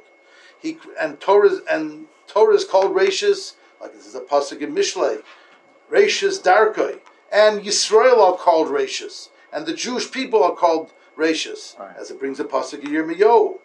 He 0.59 0.77
and 1.00 1.19
Torah 1.19 1.59
and 1.69 2.05
Torah 2.27 2.55
is 2.55 2.65
called 2.65 2.95
Rashis, 2.95 3.55
like 3.79 3.93
this 3.93 4.05
is 4.05 4.15
a 4.15 4.21
pasuk 4.21 4.61
in 4.61 4.75
Mishlei. 4.75 5.23
Rashis 5.91 6.41
Darkoi. 6.41 7.00
And 7.31 7.61
Yisrael 7.61 8.19
are 8.19 8.38
called 8.38 8.67
Rashis. 8.67 9.29
And 9.51 9.65
the 9.65 9.73
Jewish 9.73 10.11
people 10.11 10.43
are 10.43 10.55
called 10.55 10.91
Rashis. 11.17 11.77
Right. 11.79 11.95
As 11.97 12.11
it 12.11 12.19
brings 12.19 12.39
a 12.39 12.43
pasuk 12.43 12.83
in 12.83 12.91
Yirmiyahu. 12.91 13.57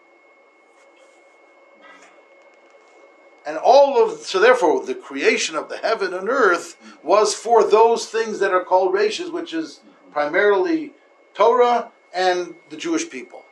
And 3.47 3.57
all 3.57 4.03
of 4.03 4.19
so 4.21 4.41
therefore 4.41 4.85
the 4.85 4.95
creation 4.95 5.55
of 5.55 5.69
the 5.69 5.77
heaven 5.79 6.13
and 6.13 6.29
earth 6.29 6.77
was 7.05 7.33
for 7.33 7.63
those 7.63 8.09
things 8.09 8.41
that 8.41 8.53
are 8.53 8.65
called 8.65 8.93
Rashis, 8.93 9.33
which 9.33 9.55
is 9.55 9.81
primarily 10.11 10.93
Torah 11.33 11.93
and 12.13 12.57
the 12.71 12.77
Jewish 12.77 13.09
people. 13.09 13.45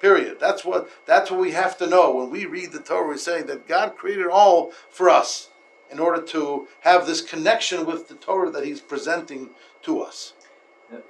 Period. 0.00 0.38
That's 0.38 0.64
what 0.64 0.90
that's 1.06 1.30
what 1.30 1.40
we 1.40 1.52
have 1.52 1.78
to 1.78 1.86
know 1.86 2.14
when 2.14 2.30
we 2.30 2.44
read 2.44 2.72
the 2.72 2.78
Torah. 2.78 3.08
We're 3.08 3.16
saying 3.16 3.46
that 3.46 3.66
God 3.66 3.96
created 3.96 4.26
all 4.26 4.70
for 4.90 5.08
us 5.08 5.48
in 5.90 5.98
order 5.98 6.22
to 6.22 6.68
have 6.80 7.06
this 7.06 7.22
connection 7.22 7.86
with 7.86 8.08
the 8.08 8.14
Torah 8.14 8.50
that 8.50 8.64
He's 8.64 8.80
presenting 8.80 9.50
to 9.82 10.02
us. 10.02 10.34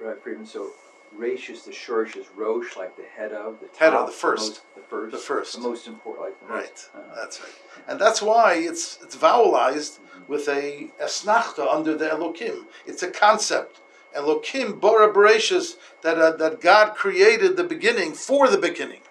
Right, 0.01 0.21
Friedman. 0.21 0.45
So, 0.45 0.71
Rashis, 1.17 1.65
the 1.65 1.71
Shorsh 1.71 2.15
is 2.15 2.25
Rosh, 2.35 2.75
like 2.77 2.95
the 2.95 3.03
head 3.03 3.31
of 3.33 3.59
the 3.59 3.67
top, 3.67 3.77
Head 3.77 3.93
of, 3.93 4.05
the 4.07 4.11
first. 4.13 4.41
most, 4.49 4.75
the 4.75 4.81
first, 4.81 5.11
The 5.11 5.17
first. 5.17 5.53
the 5.55 5.61
most 5.61 5.87
important, 5.87 6.25
like 6.25 6.39
the 6.39 6.45
most. 6.47 6.89
Right. 6.93 7.03
uh, 7.11 7.15
That's 7.15 7.41
right. 7.41 7.51
And 7.87 7.99
that's 7.99 8.21
why 8.21 8.53
it's 8.55 8.99
it's 9.03 9.15
vowelized 9.17 9.99
with 10.27 10.47
a 10.47 10.89
esnachta 11.01 11.67
under 11.73 11.95
the 11.97 12.07
Elokim. 12.09 12.65
It's 12.85 13.03
a 13.03 13.09
concept. 13.11 13.81
Elokim 14.15 14.79
bara 14.79 15.11
bereshis 15.13 15.75
that 16.01 16.17
uh, 16.17 16.31
that 16.37 16.61
God 16.61 16.95
created 16.95 17.57
the 17.57 17.63
beginning 17.63 18.13
for 18.13 18.47
the 18.47 18.57
beginning. 18.57 19.01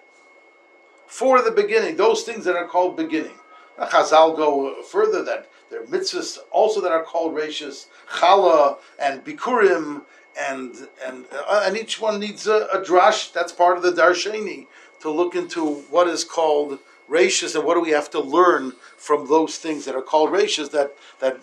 For 1.07 1.41
the 1.41 1.51
beginning, 1.51 1.95
those 1.97 2.23
things 2.23 2.45
that 2.45 2.55
are 2.55 2.67
called 2.67 2.95
beginning. 2.95 3.37
Now, 3.77 3.85
Chazal 3.87 4.35
go 4.35 4.81
further 4.83 5.23
that 5.23 5.49
there 5.69 5.81
are 5.81 5.85
mitzvahs 5.85 6.37
also 6.51 6.81
that 6.81 6.91
are 6.91 7.03
called 7.03 7.33
rashis, 7.35 7.87
chala 8.09 8.77
and 8.99 9.23
bikurim, 9.23 10.03
and 10.39 10.87
and 11.05 11.25
uh, 11.31 11.63
and 11.65 11.75
each 11.77 11.99
one 11.99 12.19
needs 12.19 12.47
a, 12.47 12.67
a 12.73 12.81
drash. 12.81 13.33
That's 13.33 13.51
part 13.51 13.77
of 13.77 13.83
the 13.83 13.91
darsheni 13.91 14.67
to 15.01 15.09
look 15.09 15.35
into 15.35 15.65
what 15.89 16.07
is 16.07 16.23
called 16.23 16.79
rashis 17.09 17.55
and 17.55 17.65
what 17.65 17.73
do 17.73 17.81
we 17.81 17.89
have 17.89 18.09
to 18.11 18.19
learn 18.19 18.73
from 18.97 19.27
those 19.27 19.57
things 19.57 19.85
that 19.85 19.95
are 19.95 20.01
called 20.01 20.29
rashis 20.29 20.71
that 20.71 20.95
that 21.19 21.41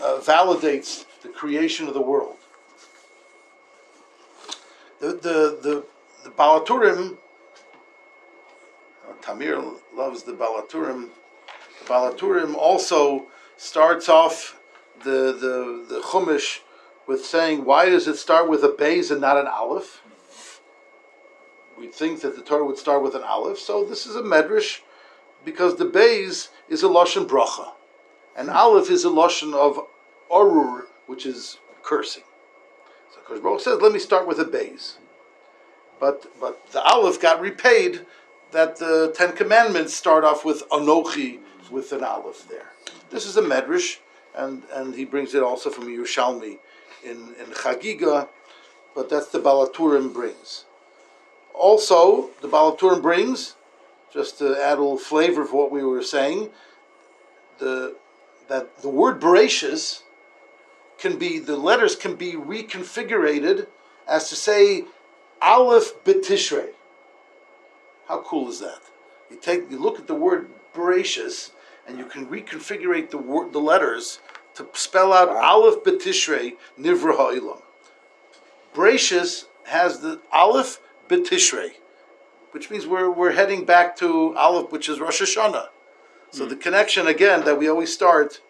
uh, 0.00 0.18
validates 0.22 1.04
the 1.22 1.28
creation 1.28 1.88
of 1.88 1.94
the 1.94 2.00
world. 2.00 2.36
The 5.00 5.08
the 5.08 5.58
the, 5.62 5.84
the 6.24 6.30
Baal 6.30 6.64
HaTurim. 6.64 7.18
uh, 9.08 9.12
Tamir 9.22 9.76
loves 9.94 10.22
the 10.22 10.32
Baal 10.32 10.62
HaTurim. 10.62 11.08
The 11.80 11.88
Baal 11.88 12.12
HaTurim 12.12 12.54
also 12.54 13.26
starts 13.56 14.08
off 14.08 14.58
the 15.04 15.32
the 15.32 15.86
the 15.88 16.00
Chumash 16.00 16.60
with 17.08 17.24
saying, 17.24 17.64
why 17.64 17.88
does 17.88 18.06
it 18.06 18.16
start 18.16 18.48
with 18.48 18.62
a 18.62 18.68
Beis 18.68 19.10
and 19.10 19.22
not 19.22 19.38
an 19.38 19.46
Aleph? 19.46 20.02
We'd 21.78 21.94
think 21.94 22.20
that 22.20 22.36
the 22.36 22.42
Torah 22.42 22.66
would 22.66 22.76
start 22.76 23.02
with 23.02 23.14
an 23.14 23.22
Aleph, 23.22 23.58
so 23.58 23.82
this 23.82 24.04
is 24.04 24.14
a 24.14 24.22
Medrash 24.22 24.80
because 25.44 25.76
the 25.76 25.86
Beis 25.86 26.50
is 26.68 26.82
a 26.82 26.86
Lashon 26.86 27.26
Bracha, 27.26 27.72
and 28.36 28.50
Aleph 28.50 28.90
is 28.90 29.06
a 29.06 29.08
Lashon 29.08 29.54
of 29.54 29.80
Arur, 30.30 30.86
which 31.06 31.24
is 31.24 31.58
cursing. 31.82 32.24
So 33.14 33.20
Kosh 33.40 33.62
says, 33.62 33.80
let 33.80 33.92
me 33.92 33.98
start 33.98 34.28
with 34.28 34.38
a 34.38 34.44
Beis. 34.44 34.98
But, 35.98 36.26
but 36.38 36.70
the 36.72 36.82
Aleph 36.82 37.20
got 37.20 37.40
repaid 37.40 38.04
that 38.50 38.76
the 38.76 39.14
Ten 39.16 39.32
Commandments 39.32 39.94
start 39.94 40.24
off 40.24 40.44
with 40.44 40.68
Anochi, 40.68 41.38
with 41.70 41.90
an 41.92 42.04
Aleph 42.04 42.46
there. 42.48 42.72
This 43.08 43.24
is 43.24 43.38
a 43.38 43.42
Medrash, 43.42 43.98
and, 44.34 44.64
and 44.74 44.94
he 44.94 45.06
brings 45.06 45.34
it 45.34 45.42
also 45.42 45.70
from 45.70 45.86
Yerushalmi 45.86 46.58
in, 47.04 47.34
in 47.40 47.46
Chagiga, 47.52 48.28
but 48.94 49.08
that's 49.08 49.28
the 49.28 49.38
Baal 49.38 49.68
HaTurim 49.68 50.12
brings. 50.12 50.64
Also, 51.54 52.30
the 52.40 52.48
Baal 52.48 52.76
HaTurim 52.76 53.02
brings, 53.02 53.56
just 54.12 54.38
to 54.38 54.56
add 54.56 54.78
a 54.78 54.80
little 54.80 54.98
flavor 54.98 55.42
of 55.42 55.52
what 55.52 55.70
we 55.70 55.82
were 55.82 56.02
saying, 56.02 56.50
the 57.58 57.96
that 58.48 58.80
the 58.80 58.88
word 58.88 59.20
Bereshis 59.20 60.02
can 60.98 61.18
be 61.18 61.38
the 61.38 61.56
letters 61.56 61.94
can 61.94 62.14
be 62.14 62.32
reconfigured 62.32 63.66
as 64.06 64.28
to 64.28 64.36
say 64.36 64.84
Aleph 65.42 66.02
Betishrei. 66.04 66.70
How 68.06 68.22
cool 68.22 68.48
is 68.48 68.60
that? 68.60 68.80
You 69.30 69.36
take 69.36 69.70
you 69.70 69.78
look 69.78 69.98
at 69.98 70.06
the 70.06 70.14
word 70.14 70.48
Bereshis 70.74 71.50
and 71.86 71.98
you 71.98 72.04
can 72.04 72.26
reconfigure 72.26 73.08
the 73.10 73.18
word 73.18 73.52
the 73.52 73.60
letters 73.60 74.20
to 74.58 74.68
spell 74.74 75.12
out 75.12 75.28
Wow. 75.28 75.42
Aleph 75.42 75.82
Betishrei 75.84 76.56
Nivra 76.78 77.16
Ha'ilam. 77.16 77.62
Bereshis 78.74 79.46
has 79.64 80.00
the 80.00 80.20
Aleph 80.32 80.80
Betishrei, 81.08 81.72
which 82.52 82.70
means 82.70 82.86
we're, 82.86 83.10
we're 83.10 83.32
heading 83.32 83.64
back 83.64 83.96
to 83.96 84.36
Aleph, 84.36 84.70
which 84.70 84.88
is 84.88 85.00
Rosh 85.00 85.22
Hashanah. 85.22 85.68
So 86.30 86.44
the 86.44 86.56
connection 86.56 87.06
again 87.06 87.44
that 87.46 87.58
we 87.58 87.68
always 87.68 87.90
start, 87.92 88.42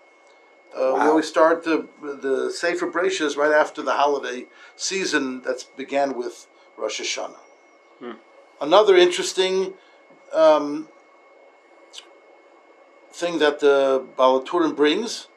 uh, 0.77 0.95
we 0.95 1.01
always 1.03 1.29
start 1.29 1.63
the 1.63 1.87
the 2.03 2.51
Sefer 2.51 2.91
Bereshis 2.91 3.37
right 3.37 3.53
after 3.53 3.83
the 3.83 3.93
holiday 3.93 4.47
season 4.75 5.43
that 5.43 5.65
began 5.77 6.19
with 6.19 6.49
Rosh 6.77 7.01
Hashanah. 7.01 8.17
Another 8.61 8.97
interesting 8.97 9.75
um, 10.35 10.89
thing 13.13 13.39
that 13.39 13.61
the 13.61 14.05
Baal 14.17 14.43
HaTurim 14.43 14.75
brings, 14.75 15.29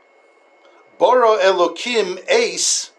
Bara 1.01 1.39
Elokim 1.39 2.19
Eis, 2.29 2.91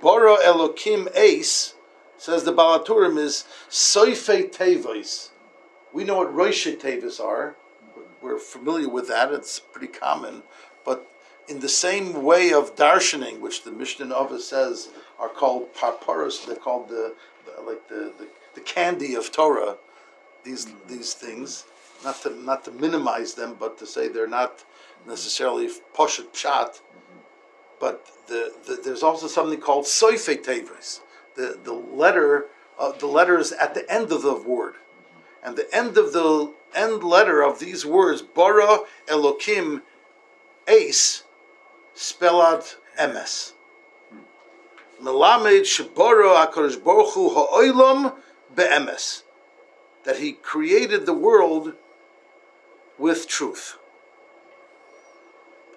Bara 0.00 0.36
Elokim 0.36 1.08
Eis, 1.16 1.74
says 2.16 2.44
the 2.44 2.52
Baal 2.52 2.78
HaTurim 2.78 3.18
is 3.18 3.42
Soife 3.68 4.52
Tevis. 4.52 5.30
We 5.92 6.04
know 6.04 6.18
what 6.18 6.32
Rosh 6.32 6.68
Tevis 6.68 7.18
are. 7.18 7.56
We're 8.22 8.38
familiar 8.38 8.88
with 8.88 9.08
that. 9.08 9.32
It's 9.32 9.58
pretty 9.58 9.88
common. 9.88 10.44
But 10.84 11.10
in 11.48 11.58
the 11.58 11.68
same 11.68 12.22
way 12.22 12.52
of 12.52 12.76
darshaning, 12.76 13.40
which 13.40 13.64
the 13.64 13.72
Mishnah 13.72 14.06
Nova 14.06 14.38
says 14.38 14.90
are 15.18 15.28
called 15.28 15.74
parparos, 15.74 16.46
they're 16.46 16.54
called 16.54 16.88
the, 16.88 17.16
the 17.46 17.60
like 17.62 17.88
the, 17.88 18.12
the, 18.16 18.28
the 18.54 18.60
candy 18.60 19.16
of 19.16 19.32
Torah. 19.32 19.74
These 20.44 20.68
these 20.86 21.14
things, 21.14 21.64
not 22.04 22.22
to 22.22 22.30
not 22.30 22.64
to 22.66 22.70
minimize 22.70 23.34
them, 23.34 23.56
but 23.58 23.76
to 23.78 23.86
say 23.86 24.06
they're 24.06 24.28
not 24.28 24.64
necessarily 25.06 25.68
poshet 25.94 26.26
pshat. 26.32 26.80
Mm-hmm. 26.80 27.18
But 27.80 28.06
the, 28.26 28.52
the, 28.66 28.80
there's 28.84 29.02
also 29.02 29.26
something 29.26 29.60
called 29.60 29.84
soife 29.84 30.42
tevis, 30.42 31.00
the 31.34 31.58
the 31.62 31.72
letter 31.72 32.46
uh, 32.78 32.92
the 32.92 33.06
letters 33.06 33.52
at 33.52 33.74
the 33.74 33.90
end 33.90 34.12
of 34.12 34.22
the 34.22 34.34
word, 34.34 34.74
mm-hmm. 34.74 35.46
and 35.46 35.56
the 35.56 35.74
end 35.74 35.96
of 35.96 36.12
the 36.12 36.52
end 36.74 37.02
letter 37.02 37.42
of 37.42 37.58
these 37.58 37.86
words 37.86 38.22
bara 38.22 38.80
elokim 39.06 39.82
eis 40.68 41.22
spell 41.94 42.40
out 42.42 42.76
emes. 42.98 43.52
Hmm. 44.10 45.06
Melamed 45.06 45.62
Shiboro 45.62 46.36
HaKadosh 46.36 46.82
Baruch 46.82 47.14
Hu 47.14 47.30
Ha'olam 47.30 48.14
Be'emes. 48.54 49.22
That 50.04 50.18
he 50.18 50.32
created 50.32 51.06
the 51.06 51.12
world 51.14 51.74
with 52.98 53.26
truth. 53.26 53.78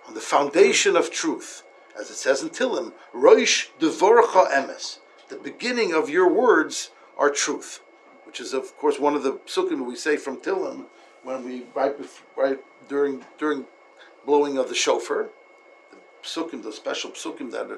On 0.09 0.15
the 0.15 0.21
foundation 0.21 0.95
of 0.95 1.11
truth. 1.11 1.61
As 1.95 2.09
it 2.09 2.15
says 2.15 2.41
in 2.41 2.49
Tillim, 2.49 2.93
Roish 3.13 3.67
Devorcha 3.79 4.51
Emes. 4.51 4.97
The 5.27 5.35
beginning 5.35 5.93
of 5.93 6.09
your 6.09 6.27
words 6.27 6.89
are 7.15 7.29
truth. 7.29 7.81
Which 8.25 8.39
is, 8.39 8.55
of 8.55 8.75
course, 8.75 8.97
one 8.97 9.13
of 9.13 9.21
the 9.21 9.33
psukim 9.33 9.85
we 9.85 9.95
say 9.95 10.17
from 10.17 10.37
Tillim 10.37 10.85
when 11.21 11.45
we, 11.45 11.67
right, 11.75 11.95
bef- 11.95 12.23
right 12.35 12.57
during, 12.87 13.23
during 13.37 13.67
blowing 14.25 14.57
of 14.57 14.67
the 14.67 14.73
shofar, 14.73 15.29
the 15.91 15.97
psukim, 16.23 16.63
the 16.63 16.73
special 16.73 17.11
psukim 17.11 17.51
that, 17.51 17.69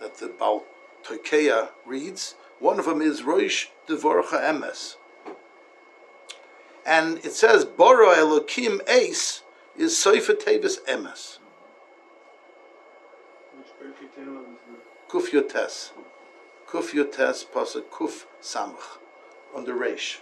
that 0.00 0.18
the 0.18 0.28
Baal 0.28 0.62
Toikeya 1.02 1.70
reads. 1.84 2.36
One 2.60 2.78
of 2.78 2.84
them 2.84 3.02
is 3.02 3.22
Roish 3.22 3.66
Devorcha 3.88 4.40
Emes. 4.40 4.94
And 6.86 7.18
it 7.24 7.32
says, 7.32 7.64
Boro 7.64 8.14
Elokim 8.14 8.88
Eis 8.88 9.42
is 9.76 9.94
Seifa 9.94 10.36
Emes. 10.86 11.38
Which 13.60 13.68
Birkei 13.78 14.08
Tehillim 14.16 14.54
is 14.54 14.60
the 14.66 14.78
Kuf 15.10 15.32
Yotes. 15.32 15.90
Kuf 16.68 16.92
Yotes 16.92 17.44
Pasuk 17.44 17.86
Kuf 17.90 18.26
Samach. 18.40 18.98
Under 19.56 19.74
Reish. 19.74 20.18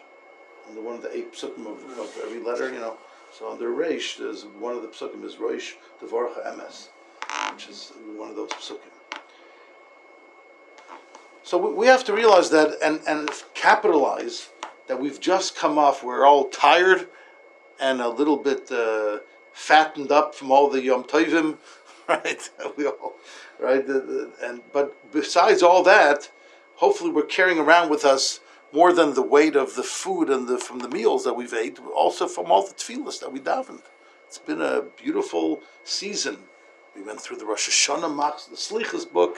On 0.66 0.75
the 0.75 0.80
one 0.80 0.95
of 0.95 1.02
the 1.02 1.14
eight 1.14 1.35
psukim 1.35 1.66
of, 1.66 1.85
of 1.99 2.18
every 2.25 2.40
letter, 2.40 2.73
you 2.73 2.80
know. 2.80 2.97
So 3.30 3.49
on 3.49 3.59
the 3.59 3.66
Reish, 3.66 4.16
there's 4.16 4.47
one 4.47 4.75
of 4.75 4.80
the 4.80 4.88
psukim 4.88 5.25
is 5.25 5.37
Roish 5.37 5.75
Devorcha 6.02 6.42
Emes, 6.47 6.88
which 7.52 7.68
is 7.68 7.92
one 8.16 8.30
of 8.30 8.37
those 8.37 8.49
psukim. 8.52 8.78
So 11.42 11.59
we, 11.59 11.75
we 11.75 11.87
have 11.87 12.02
to 12.04 12.14
realize 12.14 12.49
that 12.49 12.78
and, 12.83 13.00
and 13.07 13.28
capitalize 13.52 14.49
that 14.87 14.99
we've 14.99 15.21
just 15.21 15.54
come 15.54 15.76
off, 15.76 16.02
we're 16.02 16.25
all 16.25 16.49
tired 16.49 17.09
and 17.78 18.00
a 18.00 18.09
little 18.09 18.38
bit 18.38 18.73
uh, 18.73 19.18
fattened 19.52 20.11
up 20.11 20.35
from 20.35 20.50
all 20.50 20.71
the 20.71 20.80
Yom 20.80 21.04
Tovim, 21.04 21.59
right? 22.24 22.50
we 22.76 22.86
all, 22.86 23.14
right? 23.60 23.86
And 23.86 24.62
but 24.72 25.12
besides 25.12 25.62
all 25.62 25.82
that, 25.82 26.30
hopefully 26.76 27.10
we're 27.10 27.22
carrying 27.22 27.58
around 27.58 27.90
with 27.90 28.04
us 28.04 28.40
more 28.72 28.92
than 28.92 29.14
the 29.14 29.22
weight 29.22 29.56
of 29.56 29.74
the 29.74 29.82
food 29.82 30.30
and 30.30 30.48
the 30.48 30.58
from 30.58 30.78
the 30.78 30.88
meals 30.88 31.24
that 31.24 31.34
we've 31.34 31.52
ate, 31.52 31.78
also 31.94 32.26
from 32.26 32.50
all 32.50 32.66
the 32.66 32.74
tefillahs 32.74 33.20
that 33.20 33.32
we 33.32 33.40
davened. 33.40 33.82
It's 34.26 34.38
been 34.38 34.62
a 34.62 34.82
beautiful 34.96 35.62
season. 35.84 36.38
We 36.96 37.02
went 37.02 37.20
through 37.20 37.36
the 37.36 37.46
Rosh 37.46 37.68
Hashanah 37.68 38.14
Machs, 38.14 38.46
the 38.46 38.56
Slichas 38.56 39.10
book, 39.10 39.36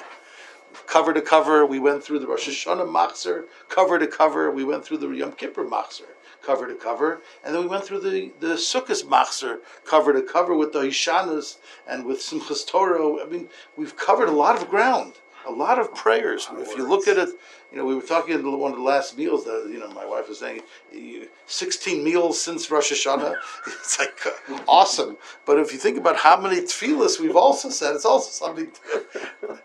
cover 0.86 1.12
to 1.12 1.20
cover. 1.20 1.66
We 1.66 1.78
went 1.78 2.02
through 2.04 2.20
the 2.20 2.26
Rosh 2.26 2.48
Hashanah 2.48 2.88
Machzer, 2.88 3.44
cover 3.68 3.98
to 3.98 4.06
cover. 4.06 4.50
We 4.50 4.64
went 4.64 4.84
through 4.84 4.98
the 4.98 5.08
Yom 5.08 5.32
Kippur 5.32 5.64
Machzer, 5.64 6.08
cover 6.50 6.66
to 6.66 6.74
cover. 6.74 7.20
And 7.44 7.54
then 7.54 7.62
we 7.62 7.68
went 7.68 7.84
through 7.84 8.00
the, 8.00 8.32
the 8.40 8.54
Sukkot 8.54 9.04
Machzer, 9.04 9.58
cover 9.84 10.12
to 10.12 10.20
cover 10.20 10.52
with 10.56 10.72
the 10.72 10.80
Hishanas 10.80 11.58
and 11.86 12.04
with 12.04 12.18
Simchas 12.18 12.66
Torah. 12.66 13.22
I 13.22 13.26
mean, 13.26 13.48
we've 13.76 13.96
covered 13.96 14.28
a 14.28 14.32
lot 14.32 14.60
of 14.60 14.68
ground, 14.68 15.12
a 15.46 15.52
lot 15.52 15.78
of 15.78 15.94
prayers. 15.94 16.48
If 16.54 16.76
you 16.76 16.88
look 16.88 17.06
at 17.06 17.18
it, 17.18 17.28
you 17.70 17.78
know, 17.78 17.84
we 17.84 17.94
were 17.94 18.02
talking 18.02 18.34
in 18.34 18.58
one 18.58 18.72
of 18.72 18.78
the 18.78 18.82
last 18.82 19.16
meals 19.16 19.44
that, 19.44 19.68
you 19.72 19.78
know, 19.78 19.88
my 19.92 20.04
wife 20.04 20.28
was 20.28 20.40
saying, 20.40 20.62
16 21.46 22.02
meals 22.02 22.40
since 22.40 22.68
Rosh 22.68 22.90
Hashanah. 22.92 23.36
It's 23.68 23.98
like 24.00 24.18
uh, 24.26 24.58
awesome. 24.66 25.18
But 25.46 25.60
if 25.60 25.72
you 25.72 25.78
think 25.78 25.98
about 25.98 26.16
how 26.16 26.40
many 26.40 26.62
tefillahs 26.62 27.20
we've 27.20 27.36
also 27.36 27.70
said, 27.70 27.94
it's 27.94 28.04
also 28.04 28.30
something 28.44 28.72
to, 28.72 29.60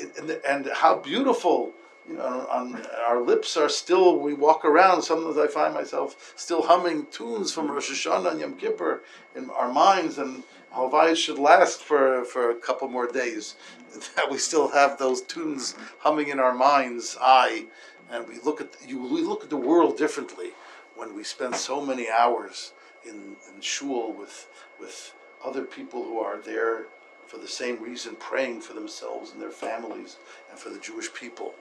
and, 0.18 0.30
and 0.48 0.70
how 0.72 0.96
beautiful 0.96 1.74
you 2.08 2.14
know 2.16 2.46
on 2.50 2.80
our 3.06 3.20
lips 3.20 3.56
are 3.56 3.68
still 3.68 4.18
we 4.18 4.34
walk 4.34 4.64
around 4.64 5.02
sometimes 5.02 5.38
i 5.38 5.46
find 5.46 5.72
myself 5.74 6.32
still 6.36 6.62
humming 6.62 7.06
tunes 7.10 7.52
from 7.52 7.70
rosh 7.70 7.90
hashanah 7.90 8.32
and 8.32 8.40
yom 8.40 8.54
kippur 8.54 9.02
in 9.36 9.48
our 9.50 9.72
minds 9.72 10.18
and 10.18 10.42
Halvai 10.74 11.14
should 11.14 11.38
last 11.38 11.82
for, 11.82 12.24
for 12.24 12.50
a 12.50 12.54
couple 12.54 12.88
more 12.88 13.06
days. 13.06 13.56
That 14.16 14.30
we 14.30 14.38
still 14.38 14.68
have 14.68 14.96
those 14.96 15.20
tunes 15.20 15.74
humming 15.98 16.28
in 16.28 16.40
our 16.40 16.54
mind's 16.54 17.14
eye, 17.20 17.66
and 18.10 18.26
we 18.26 18.38
look 18.38 18.58
at 18.62 18.70
you. 18.88 18.98
We 18.98 19.20
look 19.20 19.44
at 19.44 19.50
the 19.50 19.58
world 19.58 19.98
differently 19.98 20.52
when 20.96 21.14
we 21.14 21.24
spend 21.24 21.56
so 21.56 21.84
many 21.84 22.08
hours 22.08 22.72
in, 23.04 23.36
in 23.46 23.60
shul 23.60 24.14
with 24.14 24.48
with 24.80 25.12
other 25.44 25.64
people 25.64 26.04
who 26.04 26.18
are 26.20 26.38
there 26.38 26.86
for 27.26 27.36
the 27.36 27.48
same 27.48 27.82
reason, 27.82 28.16
praying 28.16 28.62
for 28.62 28.72
themselves 28.72 29.30
and 29.30 29.42
their 29.42 29.50
families 29.50 30.16
and 30.50 30.58
for 30.58 30.70
the 30.70 30.78
Jewish 30.78 31.12
people. 31.12 31.54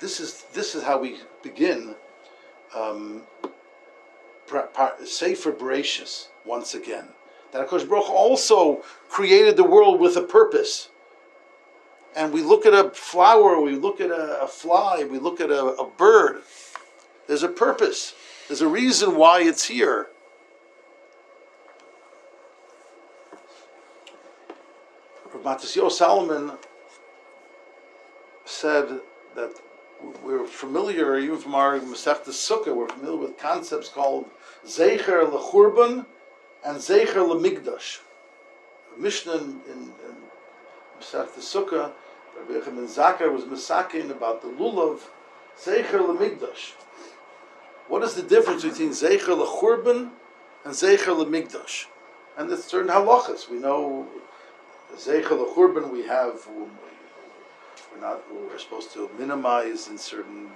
This 0.00 0.20
is 0.20 0.44
this 0.52 0.74
is 0.74 0.82
how 0.82 0.98
we 0.98 1.18
begin. 1.42 1.94
Um, 2.74 3.22
Sefer 5.04 5.52
Bereshis 5.52 6.28
once 6.44 6.74
again. 6.74 7.08
That 7.52 7.68
Hakadosh 7.68 7.88
Baruch 7.88 8.08
also 8.08 8.82
created 9.08 9.56
the 9.56 9.64
world 9.64 10.00
with 10.00 10.16
a 10.16 10.22
purpose. 10.22 10.88
And 12.16 12.32
we 12.32 12.42
look 12.42 12.64
at 12.66 12.74
a 12.74 12.90
flower, 12.90 13.60
we 13.60 13.74
look 13.74 14.00
at 14.00 14.10
a, 14.10 14.42
a 14.42 14.46
fly, 14.46 15.04
we 15.04 15.18
look 15.18 15.40
at 15.40 15.50
a, 15.50 15.64
a 15.64 15.88
bird. 15.88 16.42
There's 17.26 17.42
a 17.42 17.48
purpose. 17.48 18.14
There's 18.48 18.62
a 18.62 18.68
reason 18.68 19.16
why 19.16 19.42
it's 19.42 19.64
here. 19.64 20.08
Matisyahu 25.44 25.90
Salomon 25.90 26.52
said 28.44 29.00
that 29.34 29.54
we're 30.22 30.46
familiar, 30.46 31.18
even 31.18 31.38
from 31.38 31.54
our 31.54 31.78
Masechta 31.78 32.28
Sukkah, 32.28 32.74
we're 32.74 32.88
familiar 32.88 33.16
with 33.16 33.38
concepts 33.38 33.88
called 33.88 34.26
Zecher 34.66 35.28
LeChurban 35.30 36.06
and 36.64 36.78
Zecher 36.78 37.14
LeMigdash. 37.14 38.00
Mishnah 38.96 39.36
in, 39.36 39.60
in, 39.70 39.78
in 39.82 40.16
Masechta 41.00 41.38
Sukkah, 41.38 41.92
Rabbi 42.38 42.52
Yochanan 42.52 42.86
Zakai 42.86 43.32
was 43.32 43.44
masakin 43.44 44.10
about 44.10 44.42
the 44.42 44.48
lulav 44.48 45.00
Zecher 45.58 46.00
LeMigdash. 46.00 46.72
What 47.88 48.02
is 48.02 48.14
the 48.14 48.22
difference 48.22 48.64
between 48.64 48.90
Zecher 48.90 49.36
LeChurban 49.44 50.10
and 50.64 50.74
Zecher 50.74 51.16
LeMigdash? 51.24 51.86
And 52.36 52.50
there's 52.50 52.64
certain 52.64 52.90
halachas. 52.90 53.48
We 53.48 53.58
know 53.58 54.06
Zecher 54.94 55.44
LeChurban 55.44 55.90
we 55.90 56.06
have 56.06 56.46
we're 57.92 58.00
not 58.00 58.22
we're 58.32 58.58
supposed 58.58 58.92
to 58.94 59.10
minimize 59.18 59.88
in 59.88 59.98
certain 59.98 60.50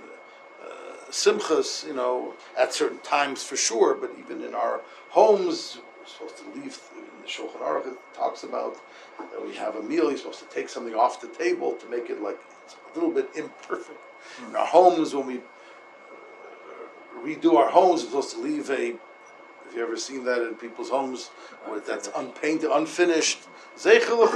uh, 0.62 1.10
simchas, 1.10 1.86
you 1.86 1.94
know, 1.94 2.34
at 2.58 2.72
certain 2.72 2.98
times 2.98 3.42
for 3.42 3.56
sure, 3.56 3.94
but 3.94 4.10
even 4.18 4.42
in 4.42 4.54
our 4.54 4.80
homes, 5.10 5.78
we're 6.00 6.06
supposed 6.06 6.36
to 6.38 6.60
leave. 6.60 6.78
The 7.22 7.28
Shulchan 7.28 7.60
Aruch 7.60 7.96
talks 8.14 8.42
about 8.42 8.76
that 9.18 9.46
we 9.46 9.54
have 9.54 9.76
a 9.76 9.82
meal. 9.82 10.08
You're 10.08 10.18
supposed 10.18 10.40
to 10.40 10.54
take 10.54 10.68
something 10.68 10.94
off 10.94 11.20
the 11.20 11.28
table 11.28 11.74
to 11.74 11.88
make 11.88 12.10
it 12.10 12.20
like 12.20 12.40
a 12.92 12.98
little 12.98 13.12
bit 13.12 13.30
imperfect. 13.36 14.00
In 14.48 14.56
our 14.56 14.66
homes, 14.66 15.14
when 15.14 15.26
we 15.26 15.38
uh, 15.38 15.40
redo 17.24 17.54
our 17.54 17.70
homes, 17.70 18.02
we're 18.02 18.08
supposed 18.08 18.34
to 18.34 18.40
leave 18.42 18.70
a. 18.70 18.94
Have 19.64 19.76
you 19.76 19.82
ever 19.84 19.96
seen 19.96 20.24
that 20.24 20.42
in 20.46 20.54
people's 20.56 20.90
homes 20.90 21.28
where 21.64 21.80
that's 21.80 22.10
unpainted, 22.14 22.70
unfinished? 22.70 23.46
Zeichel. 23.76 24.28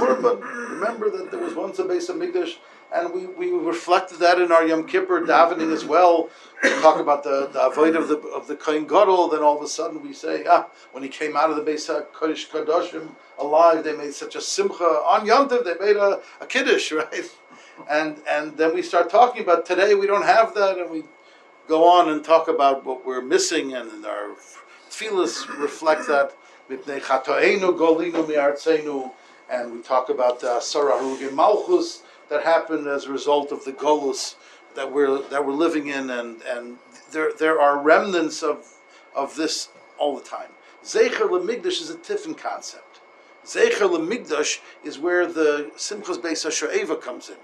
Remember 0.69 1.09
that 1.11 1.29
there 1.29 1.39
was 1.39 1.53
once 1.53 1.77
a 1.79 1.83
base 1.83 2.09
of 2.09 2.15
Mikdash, 2.15 2.55
and 2.93 3.13
we, 3.13 3.25
we 3.25 3.51
reflected 3.51 4.19
that 4.19 4.39
in 4.39 4.51
our 4.51 4.65
Yom 4.65 4.87
Kippur 4.87 5.21
davening 5.21 5.73
as 5.73 5.83
well. 5.83 6.29
We 6.63 6.69
talk 6.81 6.99
about 6.99 7.23
the, 7.23 7.49
the 7.51 7.65
avoid 7.67 7.95
of 7.95 8.07
the 8.07 8.17
of 8.17 8.47
the 8.47 8.55
Kohen 8.55 8.87
Gadol. 8.87 9.27
Then 9.29 9.41
all 9.43 9.57
of 9.57 9.63
a 9.63 9.67
sudden 9.67 10.01
we 10.01 10.13
say, 10.13 10.45
ah, 10.47 10.67
when 10.91 11.03
he 11.03 11.09
came 11.09 11.35
out 11.35 11.49
of 11.49 11.55
the 11.57 11.61
base 11.61 11.87
Kodesh 11.87 12.49
Kadoshim 12.49 13.09
alive, 13.37 13.83
they 13.83 13.95
made 13.95 14.13
such 14.13 14.35
a 14.35 14.41
simcha 14.41 14.83
on 14.83 15.25
Yom 15.25 15.49
Tov. 15.49 15.65
They 15.65 15.75
made 15.85 15.97
a, 15.97 16.21
a 16.39 16.45
kiddush, 16.45 16.91
right? 16.93 17.29
And 17.89 18.21
and 18.27 18.57
then 18.57 18.73
we 18.73 18.81
start 18.81 19.09
talking 19.09 19.41
about 19.41 19.65
today 19.65 19.93
we 19.93 20.07
don't 20.07 20.25
have 20.25 20.53
that, 20.55 20.77
and 20.77 20.89
we 20.89 21.03
go 21.67 21.87
on 21.87 22.09
and 22.09 22.23
talk 22.23 22.47
about 22.47 22.85
what 22.85 23.05
we're 23.05 23.21
missing, 23.21 23.73
and 23.73 24.05
our 24.05 24.31
tefillas 24.89 25.47
reflect 25.59 26.07
that. 26.07 26.33
And 29.49 29.71
we 29.71 29.81
talk 29.81 30.09
about 30.09 30.43
uh, 30.43 30.59
Sarah 30.59 31.31
Malchus 31.31 32.03
that 32.29 32.43
happened 32.43 32.87
as 32.87 33.05
a 33.05 33.11
result 33.11 33.51
of 33.51 33.63
the 33.65 33.73
Golus 33.73 34.35
that 34.75 34.91
we're 34.91 35.21
that 35.29 35.45
we're 35.45 35.53
living 35.53 35.87
in, 35.87 36.09
and 36.09 36.41
and 36.43 36.77
there 37.11 37.31
there 37.37 37.59
are 37.59 37.81
remnants 37.81 38.43
of 38.43 38.73
of 39.15 39.35
this 39.35 39.69
all 39.97 40.15
the 40.15 40.23
time. 40.23 40.51
Zecher 40.83 41.27
lemigdash 41.29 41.81
is 41.81 41.89
a 41.89 41.97
tiffin 41.97 42.35
concept. 42.35 43.01
Zecher 43.45 43.89
lemigdash 43.89 44.59
is 44.83 44.99
where 44.99 45.25
the 45.25 45.71
Simchas 45.75 46.17
Beis 46.17 46.45
Hashoeva 46.45 47.01
comes 47.01 47.29
in, 47.29 47.37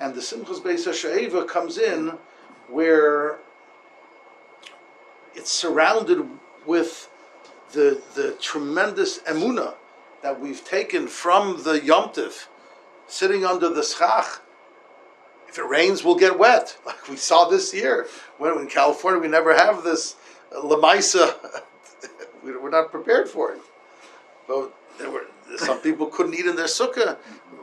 and 0.00 0.14
the 0.14 0.20
Simchas 0.20 0.60
Beis 0.60 0.86
Hashoeva 0.86 1.46
comes 1.48 1.78
in 1.78 2.18
where 2.68 3.38
it's 5.34 5.50
surrounded 5.50 6.26
with 6.64 7.10
the 7.72 8.00
the 8.14 8.36
tremendous 8.40 9.18
emuna 9.20 9.74
that 10.22 10.40
we've 10.40 10.64
taken 10.64 11.06
from 11.06 11.62
the 11.64 11.84
Yom 11.84 12.10
Tiv, 12.10 12.48
sitting 13.06 13.44
under 13.44 13.68
the 13.68 13.82
schach 13.82 14.40
if 15.54 15.58
it 15.58 15.68
rains, 15.68 16.02
we'll 16.02 16.16
get 16.16 16.36
wet, 16.36 16.76
like 16.86 17.08
we 17.08 17.14
saw 17.16 17.48
this 17.48 17.72
year. 17.72 18.08
When 18.38 18.58
in 18.58 18.66
California, 18.66 19.20
we 19.20 19.28
never 19.28 19.54
have 19.54 19.84
this 19.84 20.16
uh, 20.54 20.60
lamaisa. 20.62 21.36
We- 22.42 22.56
We're 22.56 22.70
not 22.70 22.90
prepared 22.90 23.28
for 23.28 23.52
it. 23.52 23.60
But 24.48 24.74
there 24.98 25.10
were 25.10 25.26
some 25.56 25.78
people 25.80 26.06
couldn't 26.08 26.34
eat 26.34 26.44
in 26.46 26.56
their 26.56 26.66
sukkah. 26.66 27.16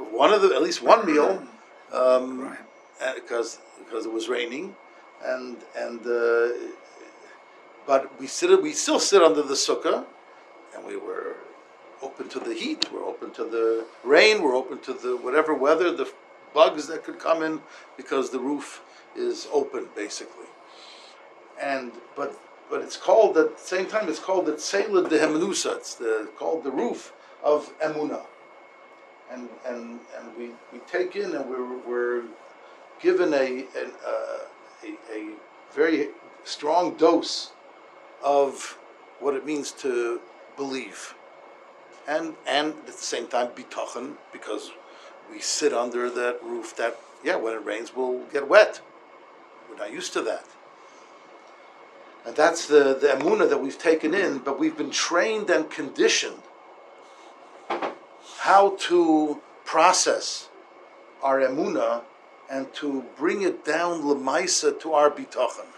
One 0.09 0.31
of 0.33 0.41
the 0.41 0.55
at 0.55 0.61
least 0.63 0.81
one 0.81 1.05
meal, 1.05 1.45
um, 1.91 2.39
Right. 2.47 3.15
because 3.15 3.59
because 3.77 4.05
it 4.05 4.11
was 4.13 4.29
raining, 4.29 4.75
and 5.23 5.57
and 5.75 5.99
uh, 6.07 6.49
but 7.85 8.17
we 8.19 8.25
sit 8.25 8.49
we 8.63 8.71
still 8.71 8.99
sit 8.99 9.21
under 9.21 9.41
the 9.43 9.53
sukkah, 9.53 10.05
and 10.73 10.85
we 10.85 10.95
were 10.95 11.35
open 12.01 12.29
to 12.29 12.39
the 12.39 12.53
heat. 12.53 12.91
We're 12.91 13.05
open 13.05 13.31
to 13.31 13.43
the 13.43 13.85
rain. 14.03 14.41
We're 14.41 14.55
open 14.55 14.79
to 14.79 14.93
the 14.93 15.17
whatever 15.17 15.53
weather, 15.53 15.91
the 15.91 16.11
bugs 16.53 16.87
that 16.87 17.03
could 17.03 17.19
come 17.19 17.43
in 17.43 17.61
because 17.97 18.29
the 18.29 18.39
roof 18.39 18.81
is 19.15 19.47
open 19.51 19.87
basically. 19.95 20.45
And 21.61 21.91
but 22.15 22.39
but 22.69 22.81
it's 22.81 22.97
called 22.97 23.37
at 23.37 23.57
the 23.57 23.63
same 23.63 23.85
time 23.85 24.09
it's 24.09 24.19
called 24.19 24.45
the 24.45 24.53
Tzela 24.53 25.09
de 25.09 25.19
Hemnusa. 25.19 25.77
It's 25.77 25.95
the 25.95 26.29
called 26.37 26.63
the 26.63 26.71
roof 26.71 27.13
of 27.43 27.77
Emuna. 27.79 28.21
And 29.31 29.49
and 29.65 29.99
and 30.17 30.37
we, 30.37 30.51
we 30.73 30.79
take 30.91 31.15
in 31.15 31.35
and 31.35 31.49
we're 31.49 31.77
we're 31.79 32.23
given 33.01 33.33
a 33.33 33.65
an, 33.75 33.91
uh, 34.05 34.37
a, 34.83 35.13
a 35.13 35.29
very 35.73 36.09
strong 36.43 36.95
dose 36.95 37.51
of 38.23 38.77
what 39.19 39.35
it 39.35 39.45
means 39.45 39.71
to 39.71 40.19
believe 40.57 41.15
and 42.11 42.35
and 42.45 42.73
at 42.89 42.97
the 43.01 43.07
same 43.13 43.27
time 43.27 43.47
bitachon 43.59 44.15
because 44.31 44.71
we 45.31 45.39
sit 45.39 45.73
under 45.73 46.09
that 46.09 46.35
roof 46.43 46.75
that 46.75 46.99
yeah 47.23 47.35
when 47.35 47.53
it 47.53 47.63
rains 47.65 47.95
we'll 47.95 48.23
get 48.35 48.47
wet. 48.47 48.81
We're 49.69 49.77
not 49.77 49.93
used 49.93 50.11
to 50.13 50.21
that. 50.23 50.45
And 52.25 52.35
that's 52.35 52.67
the 52.67 52.83
the 53.01 53.07
emuna 53.07 53.49
that 53.49 53.61
we've 53.63 53.79
taken 53.91 54.13
in 54.13 54.39
but 54.39 54.59
we've 54.59 54.77
been 54.77 54.91
trained 54.91 55.49
and 55.49 55.69
conditioned 55.69 56.43
how 58.39 58.75
to 58.89 59.39
process 59.63 60.49
our 61.23 61.39
emuna 61.39 62.01
and 62.49 62.73
to 62.73 63.05
bring 63.15 63.43
it 63.43 63.63
down 63.63 64.01
lemaisa 64.01 64.77
to 64.81 64.93
our 64.93 65.09
bitachon 65.09 65.69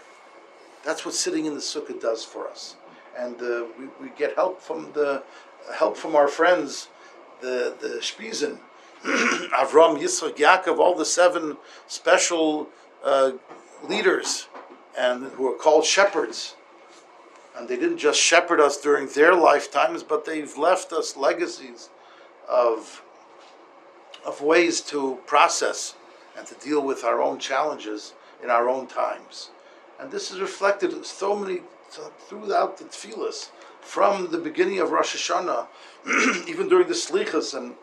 that's 0.84 1.04
what 1.06 1.14
sitting 1.14 1.46
in 1.46 1.54
the 1.54 1.60
sukkah 1.60 1.98
does 1.98 2.24
for 2.24 2.46
us. 2.46 2.76
And 3.16 3.40
uh, 3.40 3.64
we, 3.78 3.86
we 4.00 4.10
get 4.16 4.34
help 4.34 4.60
from 4.60 4.92
the 4.92 5.22
help 5.72 5.96
from 5.96 6.16
our 6.16 6.28
friends, 6.28 6.88
the 7.40 7.74
the 7.80 7.88
Ushpizin, 8.00 8.58
Avram, 9.04 10.00
Yitzchak, 10.00 10.36
Yaakov, 10.36 10.78
all 10.78 10.94
the 10.94 11.04
seven 11.04 11.56
special 11.86 12.68
uh, 13.02 13.32
leaders, 13.82 14.48
and 14.98 15.24
who 15.32 15.46
are 15.48 15.56
called 15.56 15.84
shepherds. 15.84 16.56
And 17.56 17.68
they 17.68 17.76
didn't 17.76 17.98
just 17.98 18.18
shepherd 18.20 18.60
us 18.60 18.80
during 18.80 19.06
their 19.08 19.34
lifetimes, 19.34 20.02
but 20.02 20.24
they've 20.24 20.56
left 20.56 20.92
us 20.92 21.16
legacies 21.16 21.88
of 22.48 23.02
of 24.24 24.40
ways 24.40 24.80
to 24.80 25.18
process 25.26 25.94
and 26.36 26.46
to 26.46 26.54
deal 26.54 26.82
with 26.82 27.04
our 27.04 27.22
own 27.22 27.38
challenges 27.38 28.14
in 28.42 28.50
our 28.50 28.68
own 28.68 28.86
times. 28.86 29.50
And 30.00 30.10
this 30.10 30.30
is 30.30 30.40
reflected 30.40 31.04
so 31.04 31.36
many 31.36 31.60
throughout 32.28 32.78
the 32.78 32.84
tefillas 32.84 33.50
from 33.84 34.30
the 34.30 34.38
beginning 34.38 34.80
of 34.80 34.90
Rosh 34.90 35.14
Hashanah, 35.14 35.66
even 36.48 36.68
during 36.68 36.88
the 36.88 36.94
Slichas, 36.94 37.56
and 37.56 37.74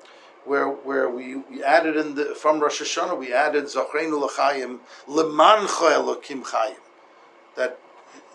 where 0.45 0.67
where 0.67 1.09
we, 1.09 1.35
we 1.35 1.63
added 1.63 1.95
in 1.95 2.15
the 2.15 2.35
from 2.35 2.59
Rosh 2.59 2.81
Hashanah 2.81 3.17
we 3.17 3.33
added 3.33 3.65
Zachreinu 3.65 4.19
L'chaim 4.19 4.79
Lemancha 5.07 5.93
Elokim 5.93 6.43
that 7.55 7.79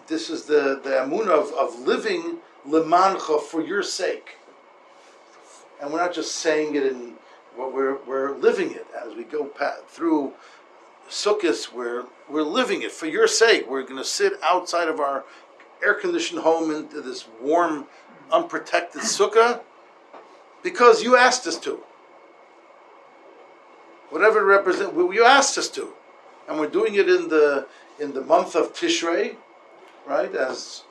this 0.07 0.31
is 0.31 0.45
the 0.45 0.81
the 0.83 1.03
amun 1.03 1.29
of, 1.29 1.53
of 1.55 1.81
living 1.81 2.39
Lemancha 2.67 3.43
for 3.43 3.61
your 3.61 3.83
sake, 3.83 4.37
and 5.81 5.93
we're 5.93 5.99
not 6.01 6.15
just 6.15 6.37
saying 6.37 6.77
it 6.77 6.85
in 6.85 7.15
what 7.57 7.75
we're 7.75 7.97
we're 8.05 8.37
living 8.37 8.73
it 8.73 8.87
as 9.05 9.15
we 9.15 9.25
go 9.25 9.51
through 9.89 10.33
Sukkot. 11.09 11.73
We're 11.73 12.05
we're 12.29 12.43
living 12.43 12.83
it 12.83 12.93
for 12.93 13.07
your 13.07 13.27
sake. 13.27 13.69
We're 13.69 13.83
going 13.83 13.97
to 13.97 14.05
sit 14.05 14.35
outside 14.43 14.89
of 14.89 15.01
our 15.01 15.25
air 15.83 15.95
conditioned 15.95 16.41
home 16.41 16.71
into 16.71 17.01
this 17.01 17.27
warm, 17.41 17.87
unprotected 18.33 19.03
sukkah 19.03 19.61
because 20.63 21.03
you 21.03 21.17
asked 21.17 21.47
us 21.47 21.57
to. 21.59 21.81
Whatever 24.11 24.41
it 24.41 24.45
represents, 24.45 24.93
you 24.97 25.25
asked 25.25 25.59
us 25.59 25.69
to, 25.71 25.93
and 26.49 26.59
we're 26.59 26.69
doing 26.69 26.95
it 26.95 27.09
in 27.09 27.29
the 27.29 27.67
in 27.99 28.13
the 28.13 28.21
month 28.21 28.55
of 28.55 28.73
Tishrei, 28.73 29.37
right? 30.07 30.35
As 30.35 30.83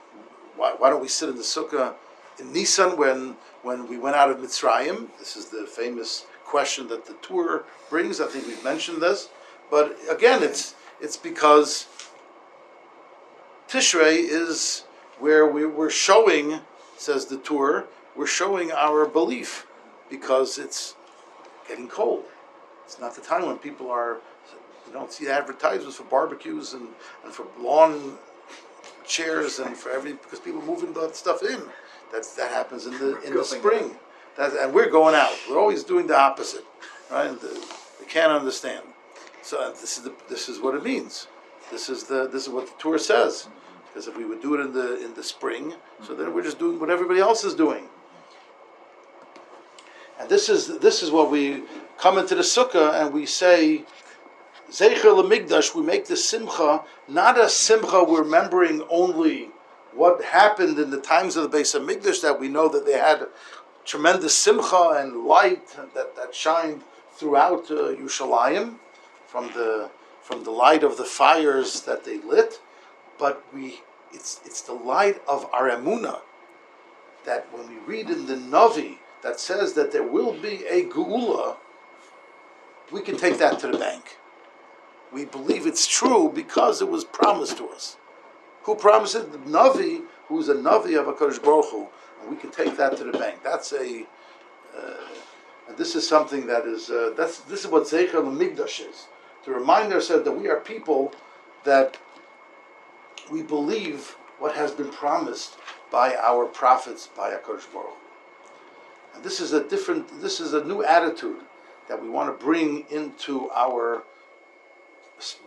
why, 0.56 0.76
why 0.78 0.90
don't 0.90 1.02
we 1.02 1.08
sit 1.08 1.30
in 1.30 1.36
the 1.36 1.42
sukkah 1.42 1.94
in 2.40 2.54
Nisan 2.54 2.98
when 2.98 3.36
when 3.64 3.88
we 3.88 3.98
went 3.98 4.16
out 4.16 4.30
of 4.30 4.38
Mitzrayim? 4.38 5.10
This 5.18 5.36
is 5.36 5.46
the 5.46 5.66
famous 5.66 6.26
question 6.46 6.88
that 6.90 7.06
the 7.06 7.14
Tur 7.22 7.64
brings. 7.90 8.22
I 8.22 8.28
think 8.28 8.48
we've 8.48 8.64
mentioned 8.64 9.02
this, 9.02 9.30
but 9.72 9.98
again, 10.10 10.44
it's 10.44 10.76
it's 11.02 11.18
because 11.18 11.88
Tishrei 13.76 14.20
is 14.20 14.86
where 15.20 15.46
we, 15.46 15.66
we're 15.66 15.90
showing, 15.90 16.62
says 16.96 17.26
the 17.26 17.36
Tur, 17.36 17.86
we're 18.16 18.26
showing 18.26 18.72
our 18.72 19.06
belief 19.06 19.68
because 20.10 20.58
it's 20.58 20.96
getting 21.68 21.90
cold. 21.90 22.24
It's 22.86 23.02
not 23.02 23.16
the 23.16 23.22
time 23.22 23.46
when 23.46 23.58
people 23.58 23.92
are, 23.92 24.20
you 24.88 24.94
don't 24.94 25.12
see 25.12 25.28
advertisements 25.28 25.98
for 25.98 26.04
barbecues 26.04 26.72
and, 26.72 26.88
and 27.26 27.34
for 27.34 27.48
lawn 27.60 28.18
chairs 29.06 29.60
and 29.60 29.76
for 29.76 29.90
every, 29.90 30.14
because 30.14 30.40
people 30.40 30.62
are 30.62 30.66
moving 30.66 30.94
that 30.94 31.18
stuff 31.18 31.44
in. 31.44 31.62
That's, 32.14 32.34
that 32.36 32.52
happens 32.52 32.86
in 32.86 32.98
the, 32.98 33.22
in 33.24 33.36
the 33.36 33.44
spring. 33.44 33.92
That's, 34.38 34.56
and 34.56 34.74
we're 34.74 34.90
going 34.90 35.16
out. 35.16 35.38
We're 35.50 35.60
always 35.60 35.84
doing 35.84 36.08
the 36.08 36.18
opposite, 36.18 36.64
right? 37.12 37.38
The, 37.42 37.62
they 38.00 38.06
can't 38.06 38.32
understand. 38.32 38.86
So 39.42 39.62
uh, 39.62 39.72
this 39.72 39.98
is 39.98 40.06
the, 40.06 40.14
this 40.30 40.48
is 40.48 40.62
what 40.62 40.76
it 40.76 40.84
means. 40.84 41.28
This 41.72 41.90
is 41.90 42.04
the 42.04 42.28
this 42.28 42.44
is 42.44 42.50
what 42.50 42.68
the 42.68 42.74
Tur 42.78 42.98
says. 42.98 43.48
Because 43.88 44.08
if 44.08 44.18
we 44.18 44.26
would 44.26 44.42
do 44.42 44.56
it 44.56 44.60
in 44.60 44.74
the 44.74 45.04
in 45.04 45.14
the 45.14 45.24
spring, 45.24 45.74
so 46.04 46.14
then 46.14 46.34
we're 46.34 46.44
just 46.44 46.60
doing 46.60 46.80
what 46.80 46.90
everybody 46.90 47.20
else 47.20 47.44
is 47.44 47.56
doing. 47.56 47.88
And 50.20 50.30
this 50.30 50.50
is 50.50 50.80
this 50.80 51.02
is 51.02 51.12
what 51.12 51.32
we 51.32 51.64
come 51.98 52.18
into 52.18 52.36
the 52.36 52.42
sukkah 52.42 53.02
and 53.02 53.14
we 53.14 53.26
say, 53.26 53.86
Zecher 54.70 55.14
Lemigdash. 55.22 55.74
We 55.74 55.82
make 55.82 56.06
the 56.06 56.18
simcha 56.18 56.84
not 57.08 57.40
a 57.40 57.50
simcha 57.50 58.04
we're 58.04 58.24
remembering 58.24 58.84
only 58.90 59.50
what 59.94 60.24
happened 60.24 60.78
in 60.78 60.90
the 60.90 61.00
times 61.00 61.36
of 61.36 61.50
the 61.50 61.58
Beis 61.58 61.80
Hamikdash 61.80 62.22
that 62.22 62.40
we 62.40 62.50
know 62.50 62.68
that 62.68 62.86
they 62.86 62.98
had 62.98 63.28
tremendous 63.86 64.38
simcha 64.38 64.96
and 64.98 65.24
light 65.24 65.68
that, 65.94 66.16
that 66.16 66.36
shined 66.36 66.82
throughout 67.14 67.72
uh, 67.72 67.96
Yerushalayim 67.96 68.76
from 69.26 69.48
the 69.54 69.90
from 70.26 70.44
the 70.44 70.50
light 70.50 70.84
of 70.84 70.98
the 70.98 71.06
fires 71.06 71.82
that 71.82 72.04
they 72.04 72.18
lit, 72.18 72.60
but 73.20 73.46
we 73.54 73.82
it's 74.12 74.42
it's 74.44 74.62
the 74.62 74.74
light 74.74 75.22
of 75.28 75.46
our 75.54 75.70
emuna 75.70 76.22
that 77.26 77.48
when 77.54 77.68
we 77.70 77.78
read 77.86 78.10
in 78.10 78.26
the 78.26 78.34
Navi 78.34 78.98
that 79.22 79.40
says 79.40 79.74
that 79.74 79.92
there 79.92 80.04
will 80.04 80.34
be 80.34 80.66
a 80.68 80.86
geula, 80.86 81.58
we 82.92 83.02
can 83.02 83.18
take 83.18 83.38
that 83.38 83.60
to 83.60 83.68
the 83.68 83.78
bank. 83.78 84.18
We 85.14 85.26
believe 85.26 85.68
it's 85.68 85.86
true 85.86 86.32
because 86.34 86.82
it 86.82 86.90
was 86.90 87.04
promised 87.04 87.58
to 87.58 87.68
us. 87.68 87.98
Who 88.64 88.74
promised 88.76 89.16
it? 89.16 89.32
The 89.32 89.38
Navi, 89.38 90.06
who's 90.28 90.50
a 90.50 90.56
Navi 90.56 91.00
of 91.00 91.06
Hakadosh 91.06 91.44
Baruch 91.44 91.70
Hu, 91.70 91.88
and 92.22 92.32
we 92.32 92.36
can 92.36 92.50
take 92.50 92.76
that 92.78 92.98
to 92.98 93.04
the 93.04 93.12
bank. 93.18 93.44
That's 93.44 93.74
a, 93.74 94.06
uh, 94.76 95.08
and 95.68 95.78
this 95.78 95.96
is 95.96 96.08
something 96.08 96.48
that 96.48 96.66
is 96.66 96.90
uh, 96.90 97.14
that's 97.16 97.42
this 97.42 97.64
is 97.64 97.68
what 97.68 97.84
Zecher 97.84 98.14
Lemigdash 98.14 98.90
is 98.90 99.08
to 99.46 99.52
remind 99.52 99.94
ourselves 99.94 100.26
that 100.26 100.32
we 100.32 100.48
are 100.50 100.60
people 100.60 101.14
that 101.64 101.98
we 103.32 103.42
believe 103.42 104.16
what 104.40 104.56
has 104.56 104.72
been 104.72 104.92
promised 104.92 105.58
by 105.92 106.16
our 106.16 106.46
prophets, 106.46 107.10
by 107.16 107.32
Hakadosh 107.32 107.72
Baruch. 107.72 107.98
And 109.14 109.24
this 109.24 109.40
is 109.40 109.54
a 109.54 109.64
different, 109.64 110.22
this 110.22 110.40
is 110.40 110.54
a 110.54 110.64
new 110.64 110.84
attitude 110.84 111.40
that 111.88 112.02
we 112.02 112.10
want 112.10 112.38
to 112.38 112.46
bring 112.46 112.86
into 112.90 113.50
our 113.52 114.04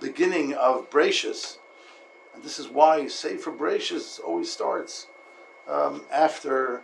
beginning 0.01 0.55
of 0.55 0.89
Bereshis. 0.91 1.59
And 2.35 2.43
this 2.43 2.59
is 2.59 2.69
why 2.69 3.09
Sefer 3.09 3.53
Bereshis 3.53 4.21
always 4.25 4.51
starts 4.51 5.09
um, 5.69 6.05
after 6.11 6.83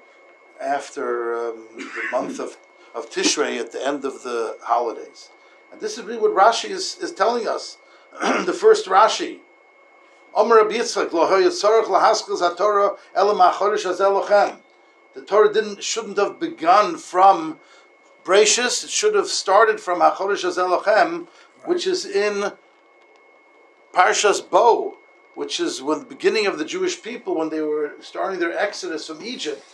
after 0.60 1.34
um, 1.34 1.66
the 1.76 2.02
month 2.12 2.38
of, 2.38 2.56
of 2.94 3.10
Tishrei 3.10 3.58
at 3.58 3.72
the 3.72 3.84
end 3.84 4.04
of 4.04 4.22
the 4.22 4.56
holidays. 4.62 5.30
And 5.74 5.82
this 5.82 5.98
is 5.98 6.04
really 6.04 6.20
what 6.20 6.32
Rashi 6.32 6.70
is, 6.70 6.96
is 7.00 7.10
telling 7.10 7.48
us. 7.48 7.78
the 8.22 8.52
first 8.52 8.86
Rashi. 8.86 9.40
The 15.14 15.22
Torah 15.26 15.52
didn't 15.52 15.82
shouldn't 15.82 16.18
have 16.18 16.38
begun 16.38 16.96
from 16.96 17.58
Bereshis. 18.24 18.84
It 18.84 18.90
should 18.90 19.16
have 19.16 19.26
started 19.26 19.80
from 19.80 19.98
Hachodesh 19.98 20.44
Hazeh 20.44 20.80
Lochem, 20.80 21.26
which 21.64 21.88
is 21.88 22.06
in 22.06 22.52
Parshas 23.92 24.48
Bo, 24.48 24.98
which 25.34 25.58
is 25.58 25.82
when 25.82 25.98
the 26.00 26.04
beginning 26.04 26.46
of 26.46 26.58
the 26.58 26.64
Jewish 26.64 27.02
people 27.02 27.34
when 27.34 27.48
they 27.48 27.62
were 27.62 27.94
starting 28.00 28.38
their 28.38 28.56
exodus 28.56 29.08
from 29.08 29.24
Egypt. 29.24 29.64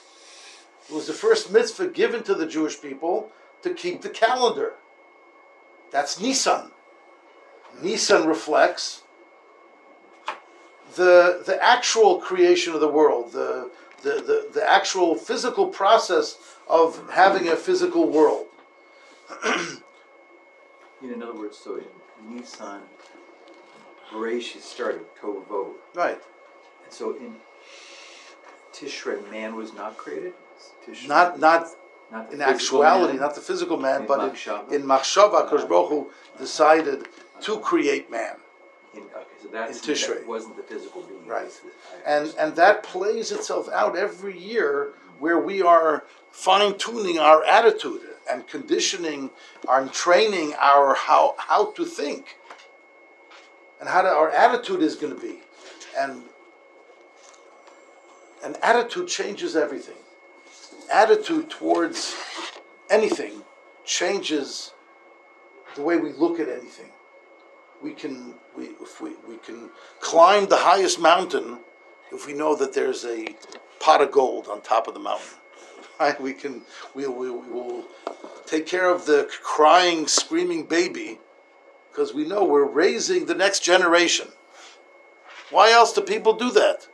It 0.89 0.95
was 0.95 1.07
the 1.07 1.13
first 1.13 1.53
mitzvah 1.53 1.89
given 1.89 2.23
to 2.23 2.35
the 2.35 2.47
Jewish 2.47 2.81
people 2.81 3.31
to 3.63 3.75
keep 3.75 4.01
the 4.01 4.09
calendar. 4.09 4.73
That's 5.91 6.21
Nisan. 6.21 6.71
Nisan 7.83 8.27
reflects 8.27 9.03
the 10.95 11.43
the 11.45 11.63
actual 11.63 12.19
creation 12.19 12.75
of 12.75 12.81
the 12.81 12.89
world, 12.89 13.33
the 13.33 13.71
the, 14.03 14.11
the, 14.11 14.49
the 14.55 14.71
actual 14.71 15.15
physical 15.15 15.69
process 15.69 16.39
of 16.69 17.11
having 17.11 17.49
a 17.49 17.57
physical 17.57 18.09
world. 18.09 18.47
in 21.03 21.23
other 21.23 21.35
words, 21.35 21.59
so 21.59 21.77
in 21.77 22.35
Nisan, 22.35 22.81
Bereshit 24.11 24.63
started 24.63 25.03
Tohu 25.21 25.73
Right. 25.95 26.19
And 26.85 26.93
so 26.93 27.17
in 27.17 27.35
Tishrei, 28.73 29.31
man 29.31 29.55
was 29.55 29.75
not 29.75 29.97
created. 29.97 30.33
Tishrei, 30.87 31.09
Not 31.09 31.39
not 31.39 31.69
not 32.11 32.33
in 32.33 32.41
actuality, 32.41 33.15
man, 33.15 33.23
not 33.23 33.35
the 33.35 33.41
physical 33.41 33.77
man, 33.77 34.03
in 34.03 34.07
but 34.07 34.35
Machshava. 34.35 34.69
in, 34.69 34.83
in 34.83 34.87
Machshava, 34.87 35.49
Kosh 35.49 35.65
Baruch 35.65 35.89
Hu 35.91 36.11
decided 36.39 37.07
to 37.43 37.59
create 37.61 38.11
man. 38.11 38.37
In, 38.95 39.03
okay, 39.03 39.25
so 39.43 39.49
that's 39.49 39.87
in 39.87 39.95
Tishrei. 39.95 40.19
That 40.19 40.27
wasn't 40.27 40.57
the 40.57 40.63
physical 40.63 41.03
being. 41.03 41.27
Right. 41.27 41.51
And 42.07 42.35
and 42.39 42.57
that 42.57 42.83
plays 42.83 43.31
itself 43.31 43.69
out 43.71 43.97
every 43.97 44.39
year 44.39 44.95
where 45.19 45.39
we 45.39 45.63
are 45.63 46.05
fine 46.31 46.77
tuning 46.79 47.19
our 47.19 47.45
attitude 47.45 48.01
and 48.31 48.47
conditioning 48.47 49.31
and 49.69 49.93
training 49.93 50.55
our 50.59 50.95
how 50.95 51.35
how 51.39 51.73
to 51.73 51.85
think 51.85 52.37
and 53.81 53.89
how 53.89 54.03
to, 54.03 54.09
our 54.09 54.31
attitude 54.31 54.83
is 54.83 54.97
going 54.97 55.15
to 55.15 55.21
be 55.21 55.41
and 55.99 56.23
an 58.45 58.57
attitude 58.63 59.09
changes 59.09 59.57
everything 59.57 59.97
attitude 60.93 61.51
towards 61.51 62.15
anything 62.89 63.43
changes 63.85 64.73
the 65.77 65.83
way 65.83 65.97
we 65.97 66.13
look 66.13 66.41
at 66.41 66.49
anything. 66.49 66.91
We 67.83 67.93
can 67.93 68.35
we 68.57 68.67
if 68.81 69.01
we, 69.01 69.11
we 69.27 69.37
can 69.37 69.71
climb 70.01 70.47
the 70.47 70.57
highest 70.57 71.01
mountain 71.01 71.61
if 72.13 72.27
we 72.27 72.33
know 72.33 72.55
that 72.57 72.75
there's 72.75 73.05
a 73.05 73.35
pot 73.79 74.03
of 74.03 74.11
gold 74.11 74.49
on 74.49 74.61
top 74.61 74.89
of 74.89 74.95
the 74.95 75.01
mountain 75.01 75.39
right? 76.01 76.21
We 76.21 76.33
can 76.33 76.63
we, 76.95 77.07
we, 77.07 77.31
we 77.31 77.51
will 77.51 77.85
take 78.47 78.67
care 78.67 78.91
of 78.91 79.07
the 79.07 79.31
crying 79.43 80.07
screaming 80.07 80.65
baby 80.65 81.19
because 81.91 82.13
we 82.13 82.27
know 82.27 82.45
we're 82.45 82.65
raising 82.65 83.27
the 83.27 83.35
next 83.35 83.61
generation. 83.61 84.29
Why 85.51 85.73
else 85.73 85.93
do 85.93 86.01
people 86.01 86.35
do 86.35 86.51
that 86.53 86.87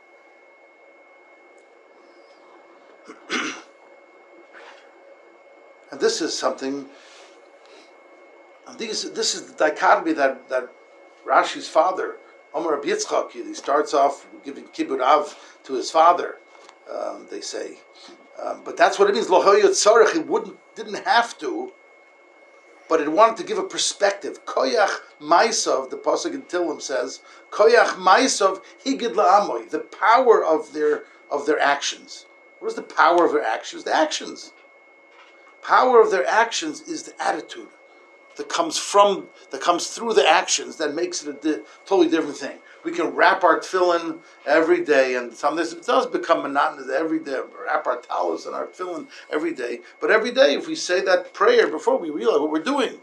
this 6.07 6.21
is 6.21 6.37
something 6.37 6.85
these 8.77 9.11
this 9.11 9.35
is 9.35 9.41
the 9.51 9.57
dichotomy 9.65 10.13
that 10.13 10.47
that 10.47 10.69
Rashi's 11.27 11.67
father, 11.67 12.15
Omar 12.53 12.79
Yitzchak, 12.79 13.31
he 13.31 13.53
starts 13.53 13.93
off 13.93 14.25
giving 14.45 14.63
kibbud 14.75 15.01
av 15.01 15.35
to 15.65 15.73
his 15.73 15.91
father. 15.91 16.37
Um, 16.89 17.27
they 17.29 17.41
say, 17.41 17.79
um, 18.41 18.61
but 18.63 18.77
that's 18.77 18.97
what 18.97 19.09
it 19.09 19.15
means. 19.15 19.27
Lohoyot 19.27 19.75
tzarech. 19.75 20.13
He 20.13 20.19
wouldn't, 20.19 20.57
didn't 20.75 21.05
have 21.05 21.37
to, 21.39 21.73
but 22.87 23.01
it 23.01 23.11
wanted 23.11 23.35
to 23.37 23.43
give 23.43 23.57
a 23.57 23.63
perspective. 23.63 24.45
Koyach 24.45 24.95
ma'isov. 25.21 25.89
The 25.89 25.97
pasuk 25.97 26.33
in 26.33 26.43
Tillim 26.43 26.81
says, 26.81 27.19
Koyach 27.51 27.95
ma'isov 28.07 28.61
higid 28.85 29.13
la'amoy. 29.15 29.69
The 29.69 29.79
power 29.79 30.45
of 30.45 30.71
their 30.71 31.03
of 31.29 31.45
their 31.45 31.59
actions. 31.59 32.25
What 32.59 32.69
is 32.69 32.75
the 32.75 32.89
power 33.01 33.25
of 33.25 33.33
their 33.33 33.43
actions? 33.43 33.83
The 33.83 33.93
actions. 33.93 34.53
Power 35.61 36.01
of 36.01 36.11
their 36.11 36.25
actions 36.25 36.81
is 36.81 37.03
the 37.03 37.21
attitude 37.21 37.67
that 38.37 38.49
comes 38.49 38.77
from 38.77 39.27
that 39.51 39.61
comes 39.61 39.87
through 39.87 40.13
the 40.13 40.27
actions 40.27 40.77
that 40.77 40.95
makes 40.95 41.23
it 41.23 41.29
a 41.29 41.33
di- 41.33 41.63
totally 41.85 42.09
different 42.09 42.37
thing. 42.37 42.59
We 42.83 42.91
can 42.91 43.07
wrap 43.07 43.43
our 43.43 43.59
tefillin 43.59 44.19
every 44.45 44.83
day, 44.83 45.15
and 45.15 45.33
sometimes 45.33 45.73
it 45.73 45.85
does 45.85 46.05
become 46.05 46.43
monotonous 46.43 46.89
every 46.89 47.19
day. 47.19 47.39
Wrap 47.65 47.85
our 47.85 47.99
talis 47.99 48.45
and 48.45 48.55
our 48.55 48.67
tefillin 48.67 49.07
every 49.31 49.53
day, 49.53 49.81
but 49.99 50.11
every 50.11 50.31
day, 50.31 50.53
if 50.53 50.67
we 50.67 50.75
say 50.75 51.01
that 51.01 51.33
prayer 51.33 51.67
before 51.67 51.97
we 51.97 52.09
realize 52.09 52.39
what 52.39 52.51
we're 52.51 52.63
doing, 52.63 52.99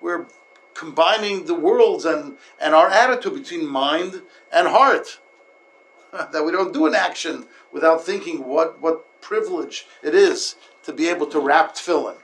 we're 0.00 0.26
combining 0.74 1.46
the 1.46 1.54
worlds 1.54 2.04
and 2.04 2.36
and 2.60 2.74
our 2.74 2.88
attitude 2.88 3.34
between 3.34 3.66
mind 3.66 4.22
and 4.52 4.68
heart. 4.68 5.18
that 6.32 6.44
we 6.44 6.52
don't 6.52 6.72
do 6.72 6.86
an 6.86 6.94
action 6.94 7.46
without 7.72 8.04
thinking 8.04 8.44
what 8.46 8.80
what 8.80 9.04
privilege 9.20 9.86
it 10.02 10.14
is 10.14 10.56
to 10.84 10.92
be 10.92 11.08
able 11.08 11.26
to 11.26 11.40
wrap 11.40 11.74
tefillin 11.74 12.16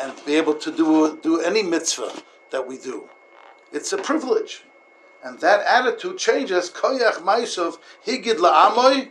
and 0.00 0.16
to 0.16 0.24
be 0.24 0.34
able 0.36 0.54
to 0.54 0.70
do 0.70 1.18
do 1.22 1.40
any 1.40 1.62
mitzvah 1.62 2.22
that 2.50 2.66
we 2.66 2.78
do. 2.78 3.08
It's 3.72 3.92
a 3.92 3.98
privilege, 3.98 4.62
and 5.22 5.38
that 5.40 5.64
attitude 5.66 6.18
changes. 6.18 6.70
Koyach 6.70 7.20
ma'isov 7.22 7.78
higid 8.06 8.36
la'amoy 8.36 9.10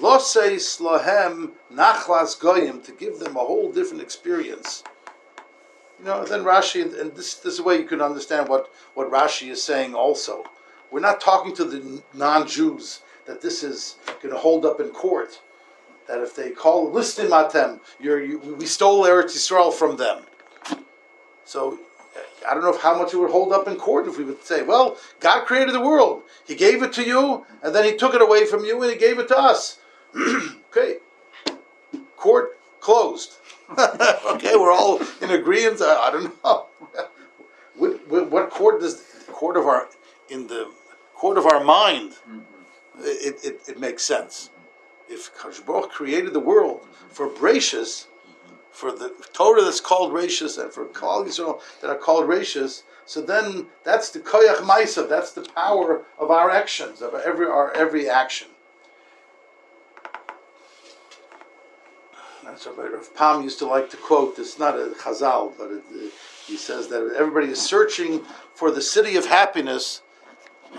loseis 0.00 0.80
lohem 0.80 1.52
nachlas 1.72 2.38
goyim 2.38 2.80
to 2.82 2.92
give 2.92 3.18
them 3.18 3.36
a 3.36 3.40
whole 3.40 3.70
different 3.70 4.02
experience. 4.02 4.82
You 5.98 6.06
know, 6.06 6.24
then 6.24 6.44
Rashi, 6.44 6.82
and 6.82 7.14
this 7.14 7.34
this 7.34 7.54
is 7.54 7.58
a 7.58 7.62
way 7.62 7.78
you 7.78 7.84
can 7.84 8.00
understand 8.00 8.48
what 8.48 8.72
what 8.94 9.10
Rashi 9.10 9.50
is 9.50 9.62
saying. 9.62 9.94
Also, 9.94 10.44
we're 10.90 11.00
not 11.00 11.20
talking 11.20 11.54
to 11.56 11.64
the 11.64 12.02
non-Jews 12.14 13.00
that 13.28 13.42
this 13.42 13.62
is 13.62 13.96
going 14.20 14.34
to 14.34 14.40
hold 14.40 14.64
up 14.64 14.80
in 14.80 14.88
court 14.88 15.40
that 16.08 16.20
if 16.20 16.34
they 16.34 16.50
call 16.50 16.90
listim 16.90 17.28
matem, 17.28 17.78
you're, 18.00 18.38
we 18.38 18.64
stole 18.64 19.04
Eretz 19.04 19.36
Yisrael 19.36 19.72
from 19.72 19.98
them. 19.98 20.22
So 21.44 21.78
I 22.48 22.54
don't 22.54 22.64
know 22.64 22.76
how 22.76 22.98
much 22.98 23.12
it 23.12 23.18
would 23.18 23.30
hold 23.30 23.52
up 23.52 23.68
in 23.68 23.76
court 23.76 24.08
if 24.08 24.16
we 24.16 24.24
would 24.24 24.42
say, 24.42 24.62
well, 24.62 24.96
God 25.20 25.46
created 25.46 25.74
the 25.74 25.80
world, 25.80 26.22
He 26.46 26.54
gave 26.54 26.82
it 26.82 26.92
to 26.94 27.06
you, 27.06 27.44
and 27.62 27.74
then 27.74 27.84
He 27.84 27.96
took 27.96 28.14
it 28.14 28.22
away 28.22 28.46
from 28.46 28.64
you, 28.64 28.82
and 28.82 28.90
He 28.90 28.98
gave 28.98 29.18
it 29.18 29.28
to 29.28 29.38
us. 29.38 29.78
okay, 30.70 30.96
court 32.16 32.58
closed. 32.80 33.34
okay, 33.78 34.56
we're 34.56 34.72
all 34.72 35.00
in 35.20 35.30
agreement. 35.30 35.82
I, 35.82 36.08
I 36.08 36.10
don't 36.10 36.42
know. 36.42 36.66
what, 37.76 38.30
what, 38.30 38.50
court 38.50 38.80
does 38.80 39.02
the 39.02 39.32
court 39.32 39.58
of 39.58 39.66
our 39.66 39.88
in 40.30 40.46
the 40.46 40.70
court 41.14 41.36
of 41.36 41.44
our 41.44 41.62
mind? 41.62 42.14
Hmm. 42.14 42.38
It, 43.00 43.44
it, 43.44 43.60
it 43.68 43.80
makes 43.80 44.02
sense 44.02 44.50
if 45.08 45.34
Kadosh 45.36 45.88
created 45.88 46.32
the 46.32 46.40
world 46.40 46.86
for 47.10 47.28
Brachus, 47.28 48.06
for 48.70 48.92
the 48.92 49.12
Torah 49.32 49.62
that's 49.62 49.80
called 49.80 50.12
Rashis 50.12 50.62
and 50.62 50.72
for 50.72 50.86
Klal 50.86 51.26
Yisrael 51.26 51.60
that 51.80 51.90
are 51.90 51.96
called 51.96 52.26
Rashis, 52.26 52.82
so 53.06 53.20
then 53.20 53.66
that's 53.84 54.10
the 54.10 54.20
Koyach 54.20 54.58
Maisa, 54.58 55.08
that's 55.08 55.32
the 55.32 55.42
power 55.42 56.04
of 56.18 56.30
our 56.30 56.50
actions, 56.50 57.00
of 57.00 57.14
every 57.14 57.46
our 57.46 57.72
every 57.72 58.08
action. 58.08 58.48
That's 62.44 62.66
what 62.66 62.78
Rav 62.78 63.14
Pam 63.14 63.42
used 63.42 63.58
to 63.58 63.66
like 63.66 63.90
to 63.90 63.96
quote. 63.96 64.38
It's 64.38 64.58
not 64.58 64.74
a 64.74 64.94
Chazal, 64.98 65.52
but 65.58 65.70
it, 65.70 65.84
uh, 65.92 66.08
he 66.46 66.56
says 66.56 66.88
that 66.88 67.14
everybody 67.16 67.48
is 67.48 67.60
searching 67.60 68.24
for 68.54 68.70
the 68.70 68.80
city 68.80 69.16
of 69.16 69.26
happiness, 69.26 70.02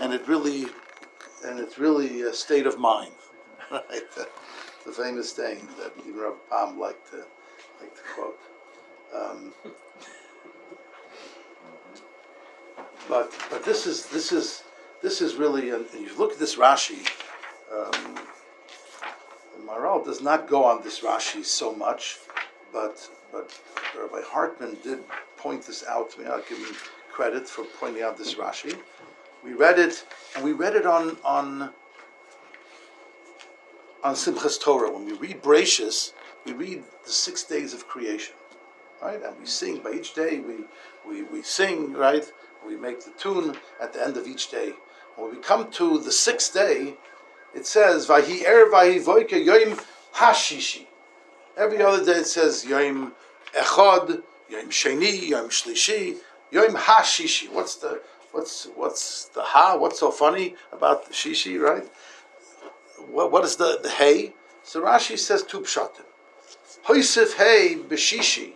and 0.00 0.12
it 0.12 0.26
really, 0.26 0.66
and 1.44 1.58
it's 1.58 1.78
really 1.78 2.22
a 2.22 2.32
state 2.32 2.66
of 2.66 2.78
mind. 2.78 3.12
right? 3.70 3.84
The, 4.16 4.28
the 4.86 4.92
famous 4.92 5.32
saying 5.32 5.68
that 5.78 5.92
even 6.06 6.20
Rav 6.20 6.50
Pam 6.50 6.78
liked 6.78 7.10
to 7.10 7.18
like 7.80 7.94
to 7.94 8.02
quote. 8.14 8.38
Um, 9.14 9.52
but 13.08 13.32
but 13.50 13.64
this 13.64 13.86
is 13.86 14.06
this 14.06 14.32
is 14.32 14.64
this 15.02 15.20
is 15.20 15.36
really 15.36 15.70
and 15.70 15.86
you 15.94 16.16
look 16.16 16.32
at 16.32 16.38
this 16.38 16.56
Rashi. 16.56 17.08
Um, 17.72 18.18
Maral 19.66 20.04
does 20.04 20.20
not 20.20 20.48
go 20.48 20.64
on 20.64 20.82
this 20.82 21.00
Rashi 21.00 21.44
so 21.44 21.74
much, 21.74 22.18
but 22.72 23.08
but 23.32 23.60
Rabbi 23.98 24.22
Hartman 24.24 24.76
did 24.82 25.00
point 25.36 25.62
this 25.66 25.84
out 25.86 26.10
to 26.12 26.20
me. 26.20 26.26
I'll 26.26 26.42
give 26.42 26.58
him 26.58 26.74
credit 27.12 27.48
for 27.48 27.64
pointing 27.78 28.02
out 28.02 28.18
this 28.18 28.34
Rashi. 28.34 28.76
We 29.44 29.54
read 29.54 29.78
it, 29.78 30.04
and 30.34 30.44
we 30.44 30.52
read 30.52 30.76
it 30.76 30.86
on 30.86 31.16
on 31.24 31.70
on 34.04 34.14
Simchas 34.14 34.60
Torah. 34.60 34.90
When 34.92 35.06
we 35.06 35.12
read 35.14 35.42
Bereshis, 35.42 36.12
we 36.44 36.52
read 36.52 36.82
the 37.04 37.10
six 37.10 37.44
days 37.44 37.72
of 37.72 37.88
creation, 37.88 38.34
right? 39.02 39.22
And 39.22 39.38
we 39.38 39.46
sing 39.46 39.78
by 39.78 39.92
each 39.92 40.14
day. 40.14 40.40
We 40.40 40.64
we, 41.08 41.22
we 41.22 41.42
sing, 41.42 41.94
right? 41.94 42.30
We 42.66 42.76
make 42.76 43.04
the 43.04 43.12
tune 43.12 43.56
at 43.80 43.92
the 43.92 44.04
end 44.04 44.16
of 44.16 44.26
each 44.26 44.50
day. 44.50 44.74
When 45.16 45.30
we 45.30 45.38
come 45.38 45.70
to 45.72 45.98
the 45.98 46.12
sixth 46.12 46.52
day, 46.52 46.94
it 47.54 47.66
says 47.66 48.06
Vahi 48.06 48.46
Er 48.46 48.70
Vahi 48.70 49.02
Voike 49.02 49.44
Yom 49.44 49.78
Hashishi. 50.14 50.86
Every 51.56 51.82
other 51.82 52.04
day 52.04 52.20
it 52.20 52.26
says 52.26 52.64
Yom 52.64 53.12
Echad, 53.54 54.22
Yom 54.50 54.68
Sheni, 54.68 55.28
Yom 55.28 55.48
Shlishi, 55.48 56.16
Yom 56.50 56.74
Hashishi. 56.74 57.50
What's 57.50 57.76
the 57.76 58.02
What's 58.32 58.66
what's 58.76 59.24
the 59.26 59.42
ha? 59.42 59.76
What's 59.76 59.98
so 59.98 60.10
funny 60.10 60.54
about 60.72 61.06
the 61.06 61.12
shishi, 61.12 61.60
right? 61.60 61.88
What 63.10 63.32
what 63.32 63.44
is 63.44 63.56
the 63.56 63.80
the 63.82 63.90
hay? 63.90 64.34
So 64.62 64.82
Rashi 64.82 65.18
says 65.18 65.42
two 65.42 65.60
pshatim. 65.60 66.04
Hoisif 66.86 67.34
hey 67.34 67.76
b'shishi, 67.76 68.52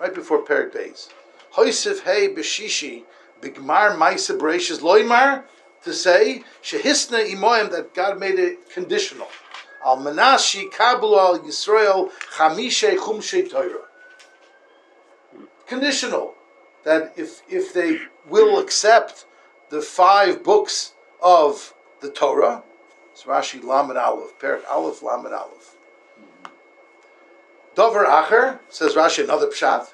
right 0.00 0.14
before 0.14 0.44
Perik 0.44 0.74
Beis. 0.74 1.08
Hoisif 1.54 2.02
hay 2.02 2.28
b'shishi 2.28 3.04
bigmar 3.40 3.96
ma'isa 3.96 4.36
bereishis 4.36 4.80
loymar 4.80 5.44
to 5.84 5.92
say 5.92 6.42
shehisna 6.62 7.24
imoyim 7.30 7.70
that 7.70 7.94
God 7.94 8.18
made 8.18 8.38
it 8.38 8.68
conditional. 8.70 9.28
Al 9.84 9.98
manashi 9.98 10.70
kablu 10.70 11.16
al 11.16 11.38
Yisrael 11.38 12.10
chamishe 12.36 12.96
chumshe 12.96 13.48
Torah. 13.48 13.86
Conditional 15.66 16.34
that 16.84 17.12
if 17.16 17.42
if 17.48 17.72
they 17.72 18.00
will 18.28 18.58
accept 18.58 19.26
the 19.70 19.80
five 19.80 20.42
books 20.42 20.94
of 21.22 21.74
the 22.00 22.10
Torah, 22.10 22.62
it's 23.12 23.24
Rashi 23.24 23.62
Lamed 23.62 23.96
Aleph, 23.96 24.38
Perak 24.38 24.64
Aleph 24.70 25.02
Lamed 25.02 25.32
Aleph. 25.32 25.76
Dover 27.74 28.04
Acher 28.04 28.58
says 28.68 28.94
Rashi 28.94 29.24
another 29.24 29.46
pshat. 29.46 29.88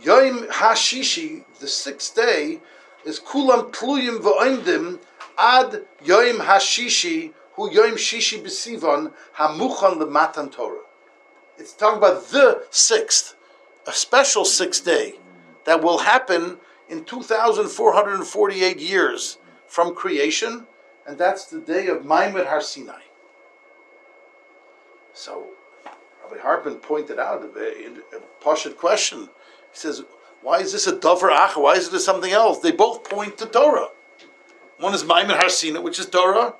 Yom 0.00 0.48
Hashishi, 0.48 1.44
the 1.60 1.68
sixth 1.68 2.16
day, 2.16 2.60
is 3.04 3.20
Kulam 3.20 3.72
Tluyim 3.72 4.18
V'Oimdim 4.18 4.98
Ad 5.38 5.82
Yom 6.04 6.38
Hashishi 6.38 7.32
Hu 7.54 7.70
Yom 7.70 7.92
Shishi 7.92 8.42
B'Sivan 8.42 9.12
Hamuchan 9.36 9.98
L'Matan 9.98 10.50
Torah. 10.50 10.80
It's 11.58 11.72
talking 11.72 11.98
about 11.98 12.28
the 12.28 12.64
sixth, 12.70 13.36
a 13.86 13.92
special 13.92 14.44
sixth 14.44 14.84
day 14.84 15.14
that 15.64 15.82
will 15.82 15.98
happen 15.98 16.58
in 16.88 17.04
2,448 17.04 18.78
years 18.78 19.38
from 19.66 19.94
creation, 19.94 20.66
and 21.06 21.18
that's 21.18 21.46
the 21.46 21.60
day 21.60 21.86
of 21.86 22.04
Maimed 22.04 22.46
Har 22.46 22.60
Sinai. 22.60 23.00
So, 25.14 25.48
Rabbi 26.24 26.40
Hartman 26.40 26.76
pointed 26.76 27.18
out 27.18 27.42
a, 27.42 27.58
a, 27.58 28.18
a 28.18 28.70
question. 28.74 29.22
He 29.72 29.78
says, 29.78 30.04
why 30.42 30.58
is 30.58 30.72
this 30.72 30.86
a 30.86 30.98
Dover 30.98 31.30
Acha? 31.30 31.62
Why 31.62 31.74
is 31.74 31.92
it 31.92 32.00
something 32.00 32.32
else? 32.32 32.58
They 32.58 32.72
both 32.72 33.04
point 33.04 33.38
to 33.38 33.46
Torah. 33.46 33.88
One 34.78 34.94
is 34.94 35.04
Maimed 35.04 35.30
Har 35.30 35.48
Sinai, 35.48 35.80
which 35.80 35.98
is 35.98 36.06
Torah, 36.06 36.54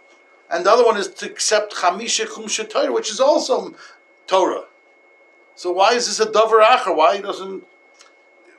and 0.51 0.65
the 0.65 0.71
other 0.71 0.85
one 0.85 0.97
is 0.97 1.09
to 1.09 1.27
accept 1.27 1.75
Chamisha 1.75 2.27
Chumsha 2.27 2.69
Torah, 2.69 2.93
which 2.93 3.11
is 3.11 3.21
also 3.21 3.75
Torah. 4.27 4.65
So 5.55 5.71
why 5.71 5.95
is 5.95 6.07
this 6.07 6.21
a 6.21 6.31
Dover 6.31 6.61
Acha? 6.61 6.95
Why 6.97 7.21
doesn't 7.21 7.65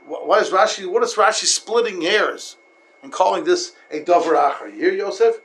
why 0.05 0.39
is 0.39 0.49
Rashi? 0.49 0.89
What 0.89 1.03
is 1.03 1.15
Rashi 1.15 1.45
splitting 1.45 2.01
hairs 2.01 2.57
and 3.01 3.11
calling 3.11 3.43
this 3.43 3.73
a 3.91 4.01
davar 4.01 4.35
acher? 4.35 4.71
You 4.71 4.79
hear 4.79 4.93
Yosef? 4.93 5.35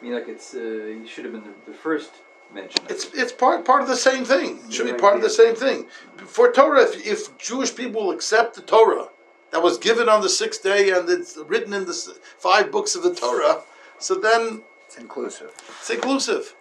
I 0.00 0.04
mean, 0.04 0.14
like 0.14 0.28
it's 0.28 0.54
uh, 0.54 0.58
it 0.58 1.08
should 1.08 1.24
have 1.24 1.32
been 1.32 1.42
the, 1.42 1.72
the 1.72 1.76
first 1.76 2.12
mention. 2.52 2.84
It's 2.88 3.06
it. 3.06 3.14
it's 3.14 3.32
part 3.32 3.64
part 3.64 3.82
of 3.82 3.88
the 3.88 3.96
same 3.96 4.24
thing. 4.24 4.60
It 4.66 4.72
should 4.72 4.86
be 4.86 4.92
part 4.92 5.16
of 5.16 5.22
the 5.22 5.30
same 5.30 5.54
thing. 5.54 5.86
For 6.26 6.52
Torah, 6.52 6.82
if, 6.82 7.06
if 7.06 7.38
Jewish 7.38 7.74
people 7.74 8.10
accept 8.10 8.54
the 8.54 8.62
Torah 8.62 9.08
that 9.50 9.62
was 9.62 9.78
given 9.78 10.08
on 10.08 10.20
the 10.20 10.28
sixth 10.28 10.62
day 10.62 10.90
and 10.90 11.08
it's 11.08 11.36
written 11.46 11.72
in 11.72 11.86
the 11.86 12.18
five 12.38 12.70
books 12.70 12.94
of 12.94 13.02
the 13.02 13.14
Torah, 13.14 13.62
so 13.98 14.14
then 14.14 14.62
It's 14.94 15.02
inclusive. 15.02 15.50
it's 15.80 15.90
inclusive. 15.90 16.54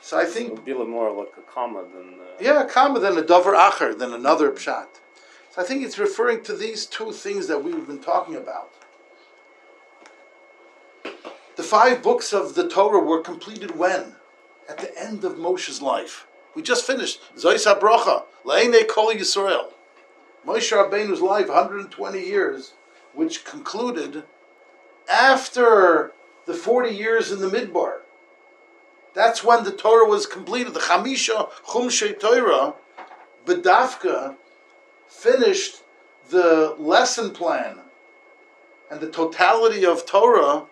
So 0.00 0.18
I 0.18 0.22
It 0.22 0.28
think 0.28 0.64
be 0.64 0.72
a 0.72 0.78
little 0.78 0.90
more 0.90 1.10
like 1.12 1.34
a 1.36 1.42
comma 1.42 1.82
than. 1.82 2.14
Uh, 2.14 2.24
Yeah, 2.40 2.64
comma 2.64 3.00
than 3.00 3.18
a 3.18 3.22
davar 3.22 3.54
acher, 3.54 3.98
than 3.98 4.14
another 4.14 4.50
pshat. 4.50 4.86
So 5.50 5.60
I 5.60 5.64
think 5.64 5.84
it's 5.84 5.98
referring 5.98 6.42
to 6.44 6.54
these 6.54 6.86
two 6.86 7.12
things 7.12 7.46
that 7.48 7.62
we've 7.62 7.86
been 7.86 7.98
talking 7.98 8.34
about. 8.34 8.70
The 11.56 11.62
five 11.62 12.02
books 12.02 12.32
of 12.32 12.54
the 12.54 12.66
Torah 12.66 13.00
were 13.00 13.20
completed 13.20 13.76
when? 13.76 14.14
At 14.66 14.78
the 14.78 14.98
end 14.98 15.22
of 15.22 15.32
Moshe's 15.32 15.82
life. 15.82 16.26
We 16.54 16.62
just 16.62 16.86
finished. 16.86 17.20
Zois 17.36 17.66
HaBrocha, 17.66 18.22
La'ene 18.46 18.88
Kol 18.88 19.12
Yisrael. 19.12 19.72
Moshe 20.46 20.72
Rabbeinu's 20.72 21.20
life, 21.20 21.48
120 21.48 22.20
years, 22.24 22.72
which 23.12 23.44
concluded 23.44 24.24
after 25.10 26.12
the 26.48 26.54
40 26.54 26.90
years 26.90 27.30
in 27.30 27.40
the 27.40 27.46
Midbar. 27.46 27.98
That's 29.14 29.44
when 29.44 29.64
the 29.64 29.70
Torah 29.70 30.08
was 30.08 30.26
completed. 30.26 30.72
The 30.72 30.80
Chamisha 30.80 31.50
Chumshe 31.66 32.18
Torah, 32.18 32.74
Bedavka, 33.44 34.36
finished 35.06 35.82
the 36.30 36.74
lesson 36.78 37.30
plan 37.30 37.80
and 38.90 39.00
the 39.00 39.10
totality 39.10 39.84
of 39.84 40.06
Torah 40.06 40.64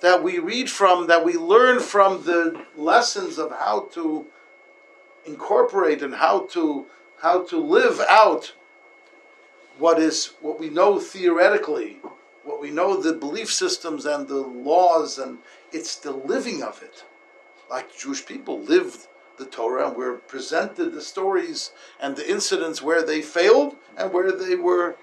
that 0.00 0.24
we 0.24 0.40
read 0.40 0.68
from, 0.68 1.06
that 1.06 1.24
we 1.24 1.34
learn 1.34 1.78
from 1.78 2.24
the 2.24 2.64
lessons 2.76 3.38
of 3.38 3.52
how 3.52 3.88
to 3.92 4.26
incorporate 5.24 6.02
and 6.02 6.16
how 6.16 6.46
to 6.46 6.86
how 7.22 7.44
to 7.44 7.58
live 7.58 8.00
out 8.08 8.54
what 9.78 10.00
is 10.00 10.34
what 10.40 10.58
we 10.58 10.68
know 10.68 10.98
theoretically, 10.98 11.98
what 12.46 12.60
we 12.60 12.70
know 12.70 13.00
the 13.00 13.12
belief 13.12 13.52
systems 13.52 14.06
and 14.06 14.26
the 14.28 14.36
laws, 14.36 15.18
and 15.18 15.38
it's 15.72 15.96
the 15.96 16.12
living 16.12 16.62
of 16.62 16.82
it 16.82 17.04
like 17.68 17.96
Jewish 17.96 18.24
people 18.24 18.60
lived 18.60 19.08
the 19.38 19.44
Torah 19.44 19.88
and 19.88 19.96
we're 19.96 20.16
presented 20.16 20.92
the 20.92 21.02
stories 21.02 21.72
and 22.00 22.16
the 22.16 22.28
incidents 22.30 22.80
where 22.80 23.02
they 23.02 23.20
failed 23.20 23.76
and 23.96 24.12
where 24.12 24.32
they 24.32 24.54
were 24.54 24.96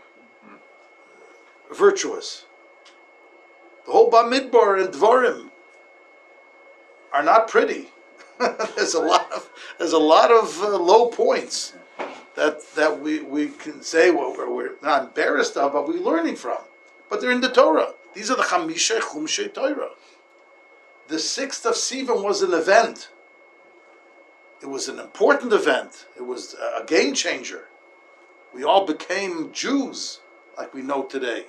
virtuous. 1.73 2.45
The 3.85 3.91
whole 3.91 4.09
Bamidbar 4.09 4.83
and 4.83 4.93
Dvarim 4.93 5.51
are 7.11 7.23
not 7.23 7.47
pretty. 7.47 7.89
there's 8.75 8.95
a 8.95 8.99
lot 8.99 9.31
of 9.31 9.49
there's 9.77 9.93
a 9.93 9.99
lot 9.99 10.31
of 10.31 10.59
uh, 10.61 10.77
low 10.77 11.07
points 11.07 11.73
that 12.35 12.61
that 12.75 12.99
we, 12.99 13.19
we 13.19 13.49
can 13.49 13.83
say 13.83 14.09
what 14.09 14.35
we're, 14.37 14.51
we're 14.51 14.75
not 14.81 15.03
embarrassed 15.03 15.57
of, 15.57 15.73
but 15.73 15.87
we're 15.87 15.99
learning 15.99 16.35
from. 16.35 16.57
But 17.09 17.21
they're 17.21 17.31
in 17.31 17.41
the 17.41 17.49
Torah. 17.49 17.93
These 18.13 18.29
are 18.31 18.37
the 18.37 18.43
Chamisha 18.43 18.99
Chumshe 18.99 19.53
Torah 19.53 19.91
the 21.07 21.15
6th 21.15 21.65
of 21.65 21.75
Sivan 21.75 22.23
was 22.23 22.41
an 22.41 22.53
event. 22.53 23.09
It 24.61 24.67
was 24.69 24.87
an 24.87 24.99
important 24.99 25.51
event. 25.51 26.07
It 26.15 26.23
was 26.23 26.55
a 26.55 26.83
game 26.85 27.13
changer. 27.13 27.67
We 28.53 28.63
all 28.63 28.85
became 28.85 29.51
Jews 29.51 30.21
like 30.57 30.73
we 30.73 30.81
know 30.81 31.03
today 31.03 31.45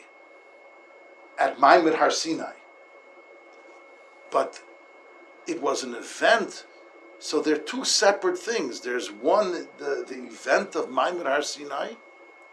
at 1.39 1.61
Maimed 1.61 1.95
Har 1.95 2.11
Sinai. 2.11 2.55
But 4.31 4.63
it 5.47 5.63
was 5.63 5.85
an 5.85 5.95
event, 5.95 6.67
so 7.19 7.41
they're 7.41 7.57
two 7.57 7.85
separate 7.85 8.39
things. 8.39 8.81
There's 8.81 9.13
one, 9.13 9.69
the, 9.79 10.05
the 10.07 10.25
event 10.27 10.75
of 10.75 10.91
Maimed 10.91 11.27
Har 11.27 11.43
Sinai, 11.43 11.93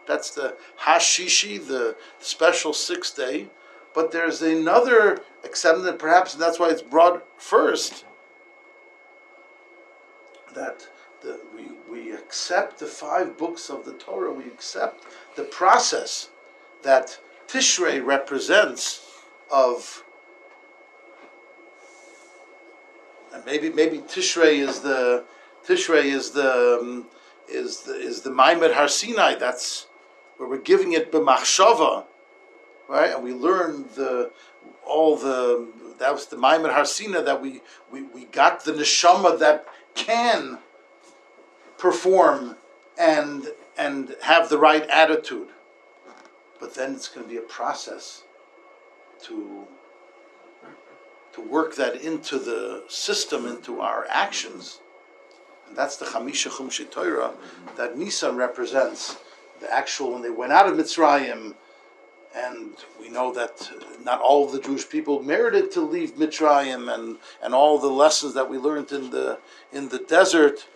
that's 0.06 0.30
the 0.30 0.56
Hashishi, 0.84 1.66
the 1.66 1.96
special 2.18 2.72
sixth 2.72 3.16
day. 3.16 3.48
But 3.94 4.10
there's 4.10 4.40
another 4.42 5.20
exception 5.44 5.96
perhaps 5.98 6.32
and 6.32 6.42
that's 6.42 6.58
why 6.58 6.70
it's 6.70 6.82
brought 6.82 7.24
first. 7.40 8.04
That 10.54 10.86
the, 11.22 11.40
we, 11.54 11.68
we 11.90 12.12
accept 12.12 12.78
the 12.78 12.86
five 12.86 13.38
books 13.38 13.70
of 13.70 13.84
the 13.84 13.92
Torah, 13.94 14.32
we 14.32 14.44
accept 14.44 15.04
the 15.36 15.44
process 15.44 16.30
that 16.82 17.18
Tishrei 17.48 18.04
represents 18.04 19.06
of 19.50 20.04
and 23.32 23.44
maybe 23.44 23.70
maybe 23.70 23.98
Tishrei 23.98 24.58
is 24.58 24.80
the 24.80 25.24
Tishrei 25.66 26.04
is 26.04 26.30
the 26.30 26.78
um, 26.80 27.06
is 27.48 27.80
the 27.80 27.94
is 27.94 28.22
the 28.22 28.30
Maimed 28.30 28.72
Har 28.72 28.88
Sinai. 28.88 29.34
That's 29.34 29.86
we're 30.48 30.58
giving 30.58 30.92
it 30.92 31.12
b'machshava, 31.12 32.04
right? 32.88 33.14
And 33.14 33.22
we 33.22 33.32
learn 33.32 33.84
the 33.94 34.30
all 34.86 35.16
the 35.16 35.68
that 35.98 36.12
was 36.12 36.26
the 36.26 36.36
Maimed 36.36 36.70
Har 36.70 36.84
Sinai 36.84 37.20
that 37.22 37.40
we, 37.40 37.60
we 37.90 38.02
we 38.02 38.24
got 38.24 38.64
the 38.64 38.72
neshama 38.72 39.38
that 39.38 39.66
can 39.94 40.58
perform 41.78 42.56
and 42.98 43.48
and 43.76 44.16
have 44.22 44.48
the 44.48 44.58
right 44.58 44.86
attitude. 44.88 45.48
But 46.60 46.74
then 46.74 46.94
it's 46.94 47.08
going 47.08 47.26
to 47.26 47.30
be 47.30 47.38
a 47.38 47.42
process 47.42 48.22
to 49.24 49.66
to 51.32 51.40
work 51.40 51.76
that 51.76 52.02
into 52.02 52.38
the 52.38 52.84
system, 52.88 53.46
into 53.46 53.80
our 53.80 54.06
actions. 54.08 54.80
And 55.66 55.76
that's 55.76 55.96
the 55.96 56.04
Chamisha 56.04 56.50
Chumshi 56.50 56.90
Torah 56.90 57.32
that 57.76 57.96
Nisan 57.96 58.36
represents. 58.36 59.16
The 59.62 59.72
actual, 59.72 60.12
when 60.12 60.22
they 60.22 60.30
went 60.30 60.52
out 60.52 60.68
of 60.68 60.76
Mitzrayim, 60.76 61.54
and 62.34 62.70
we 63.00 63.08
know 63.08 63.32
that 63.32 63.70
not 64.02 64.20
all 64.20 64.44
of 64.44 64.52
the 64.52 64.60
Jewish 64.60 64.88
people 64.88 65.22
merited 65.22 65.70
to 65.72 65.80
leave 65.80 66.16
Mitzrayim, 66.16 66.92
and, 66.92 67.18
and 67.42 67.54
all 67.54 67.78
the 67.78 67.86
lessons 67.86 68.34
that 68.34 68.50
we 68.50 68.58
learned 68.58 68.90
in 68.92 69.10
the 69.10 69.38
in 69.72 69.88
the 69.88 70.00
desert, 70.00 70.66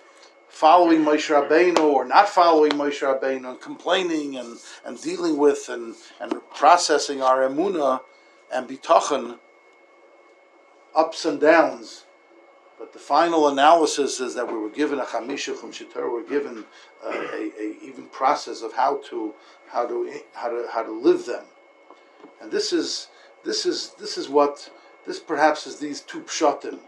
following 0.48 1.04
Moshe 1.04 1.28
Rabbeinu 1.28 1.80
or 1.80 2.06
not 2.06 2.30
following 2.30 2.72
Moshe 2.72 3.00
Rabbeinu 3.00 3.50
and 3.50 3.60
complaining 3.60 4.38
and, 4.38 4.56
and 4.86 4.98
dealing 5.02 5.36
with 5.36 5.68
and, 5.68 5.94
and 6.18 6.32
processing 6.54 7.20
our 7.20 7.40
emuna 7.40 8.00
and 8.50 8.66
bitachon 8.66 9.38
ups 10.94 11.26
and 11.26 11.38
downs. 11.38 12.05
But 12.78 12.92
the 12.92 12.98
final 12.98 13.48
analysis 13.48 14.20
is 14.20 14.34
that 14.34 14.46
we 14.50 14.58
were 14.58 14.68
given 14.68 14.98
a 14.98 15.04
chamisha 15.04 15.54
chumshe 15.54 15.90
Torah, 15.90 16.12
we're 16.12 16.28
given 16.28 16.64
uh, 17.04 17.08
a, 17.08 17.50
a 17.58 17.76
even 17.82 18.04
process 18.06 18.62
of 18.62 18.74
how 18.74 19.00
to 19.08 19.34
how 19.68 19.86
to 19.86 20.20
how 20.34 20.48
to 20.48 20.66
how 20.70 20.82
to 20.82 20.92
live 20.92 21.24
them, 21.24 21.44
and 22.40 22.50
this 22.50 22.72
is 22.72 23.08
this 23.44 23.64
is 23.64 23.92
this 23.98 24.18
is 24.18 24.28
what 24.28 24.70
this 25.06 25.18
perhaps 25.18 25.66
is 25.66 25.78
these 25.78 26.02
two 26.02 26.20
pshatim, 26.20 26.78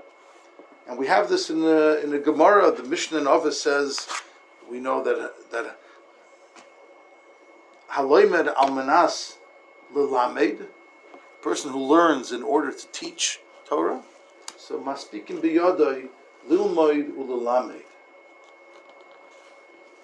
and 0.86 0.99
we 0.99 1.07
have 1.07 1.30
this 1.30 1.49
in 1.49 1.61
the 1.61 2.01
in 2.03 2.11
the 2.11 2.18
Gemara. 2.18 2.70
The 2.70 2.82
Mishnah 2.82 3.22
Nova 3.22 3.51
says 3.51 4.07
we 4.70 4.80
know 4.80 5.03
that 5.03 5.51
that 5.53 5.78
haloimed 7.93 8.55
almanas 8.57 9.36
lilamed, 9.95 10.66
person 11.41 11.72
who 11.72 11.82
learns 11.82 12.30
in 12.30 12.43
order 12.43 12.72
to 12.72 12.86
teach 12.89 13.41
Torah. 13.66 14.03
So 14.69 14.79
maspikim 14.79 15.41
biyodai 15.41 16.09
lilmoid 16.47 17.16
ulalamed. 17.16 17.89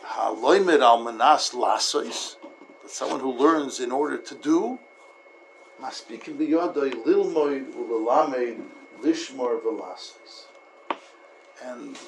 Haloimed 0.03 0.81
almanas 0.81 1.53
lasois, 1.53 2.37
but 2.81 2.91
someone 2.91 3.21
who 3.21 3.31
learns 3.31 3.79
in 3.79 3.93
order 3.93 4.17
to 4.17 4.35
do. 4.35 4.79
Maspikim 5.83 6.39
biyodai 6.39 6.95
lilmoid 7.05 7.75
ulalamed 7.75 8.63
lishmor 9.03 9.61
velasois. 9.61 10.47
And 11.63 11.99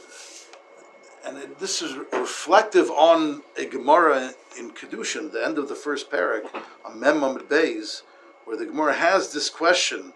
and 1.27 1.37
it, 1.37 1.59
this 1.59 1.83
is 1.83 1.95
reflective 2.11 2.91
on 2.91 3.43
a 3.59 3.67
Gemara 3.67 4.33
in 4.59 4.71
Kedushin, 4.71 5.31
the 5.31 5.45
end 5.45 5.59
of 5.59 5.69
the 5.69 5.75
first 5.75 6.11
parak, 6.11 6.47
on 6.87 6.99
Mem 6.99 7.21
Beis, 7.21 8.01
where 8.47 8.57
the 8.57 8.65
Gemara 8.65 8.95
has 8.95 9.35
this 9.35 9.51
question 9.51 10.15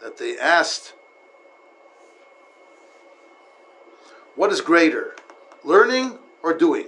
that 0.00 0.16
they 0.16 0.38
asked 0.38 0.92
What 4.36 4.52
is 4.52 4.60
greater, 4.60 5.16
learning 5.64 6.18
or 6.42 6.56
doing? 6.56 6.86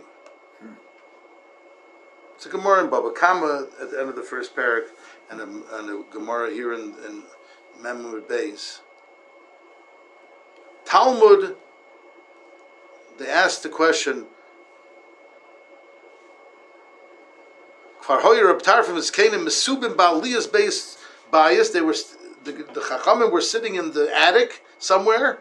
It's 2.37 2.47
a 2.47 2.49
Gemara 2.49 2.85
in 2.85 2.91
Baba 2.91 3.11
Kama 3.13 3.69
at 3.81 3.91
the 3.91 4.01
end 4.01 4.09
of 4.09 4.17
the 4.17 4.23
first 4.23 4.57
parak, 4.57 4.87
and 5.31 5.41
a, 5.41 5.45
and 5.45 5.91
a 5.91 6.03
Gemara 6.13 6.51
here 6.51 6.73
in, 6.73 6.95
in 7.07 7.23
Memud 7.81 8.23
Beis. 8.23 8.81
Talmud, 10.85 11.57
they 13.19 13.29
asked 13.29 13.63
the 13.63 13.69
question. 13.69 14.27
Kfar 18.03 18.21
Tarfim 18.61 18.97
is 18.97 19.11
Canaan 19.11 19.45
Mesubim 19.45 19.95
Baaliyas 19.95 20.53
based 20.53 20.99
bias. 21.31 21.71
They 21.71 21.81
were 21.81 21.95
the, 22.45 22.53
the 22.53 22.81
Chachamim 22.81 23.31
were 23.31 23.41
sitting 23.41 23.77
in 23.77 23.93
the 23.93 24.13
attic 24.13 24.65
somewhere 24.79 25.39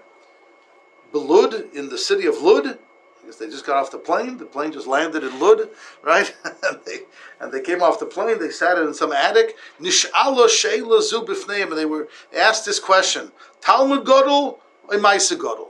Belud, 1.13 1.73
in 1.73 1.89
the 1.89 1.97
city 1.97 2.25
of 2.25 2.41
Lud. 2.41 2.67
I 2.67 3.25
guess 3.25 3.35
they 3.35 3.47
just 3.47 3.65
got 3.65 3.77
off 3.77 3.91
the 3.91 3.97
plane. 3.97 4.37
The 4.37 4.45
plane 4.45 4.71
just 4.71 4.87
landed 4.87 5.23
in 5.23 5.39
Lud, 5.39 5.69
right? 6.03 6.33
and, 6.43 6.79
they, 6.85 6.99
and 7.39 7.51
they 7.51 7.61
came 7.61 7.83
off 7.83 7.99
the 7.99 8.05
plane. 8.05 8.39
They 8.39 8.49
sat 8.49 8.77
in 8.77 8.93
some 8.93 9.11
attic. 9.11 9.55
Nish'alo 9.79 10.49
she'la 10.49 11.01
zu 11.01 11.25
and 11.49 11.77
they 11.77 11.85
were 11.85 12.07
asked 12.35 12.65
this 12.65 12.79
question: 12.79 13.31
Talmud 13.61 14.05
Godel 14.05 14.57
or 14.89 14.97
Maisa 14.97 15.37
Godel? 15.37 15.69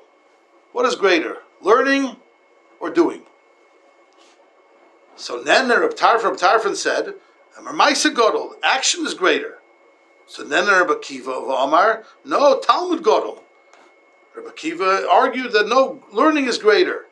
What 0.72 0.86
is 0.86 0.96
greater, 0.96 1.38
learning 1.62 2.16
or 2.80 2.90
doing? 2.90 3.24
So 5.22 5.44
Nenner 5.44 5.86
of 5.86 5.96
Tarfon, 5.96 6.40
Tarfon 6.40 6.76
said, 6.76 7.14
Maisa 7.60 8.14
Godel, 8.14 8.54
action 8.64 9.06
is 9.06 9.14
greater. 9.14 9.60
So 10.26 10.44
Nenner 10.44 10.82
of 10.82 10.88
Akiva 10.88 11.44
of 11.44 11.50
Amar, 11.50 12.06
no, 12.26 12.60
Talmud 12.60 13.04
Godel. 13.04 13.40
Rabbi 14.36 14.50
Akiva 14.50 15.08
argued 15.08 15.52
that 15.54 15.68
no, 15.68 16.04
learning 16.12 16.46
is 16.46 16.58
greater. 16.58 17.06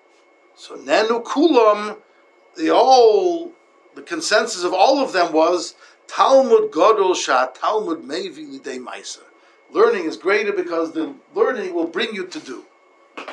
So 0.55 0.77
Nenu 0.77 1.23
Kulam, 1.23 1.97
the 2.57 2.69
all, 2.69 3.51
the 3.95 4.01
consensus 4.01 4.63
of 4.63 4.73
all 4.73 4.99
of 5.03 5.13
them 5.13 5.33
was 5.33 5.75
Talmud 6.07 6.71
Gadol 6.71 7.13
Shah 7.13 7.47
Talmud 7.47 8.03
Mevi 8.03 8.59
Lidei 8.59 8.79
Maisa. 8.83 9.19
Learning 9.71 10.05
is 10.05 10.17
greater 10.17 10.51
because 10.51 10.93
the 10.93 11.13
learning 11.35 11.73
will 11.73 11.87
bring 11.87 12.13
you 12.13 12.25
to 12.27 12.39
do. 12.39 12.63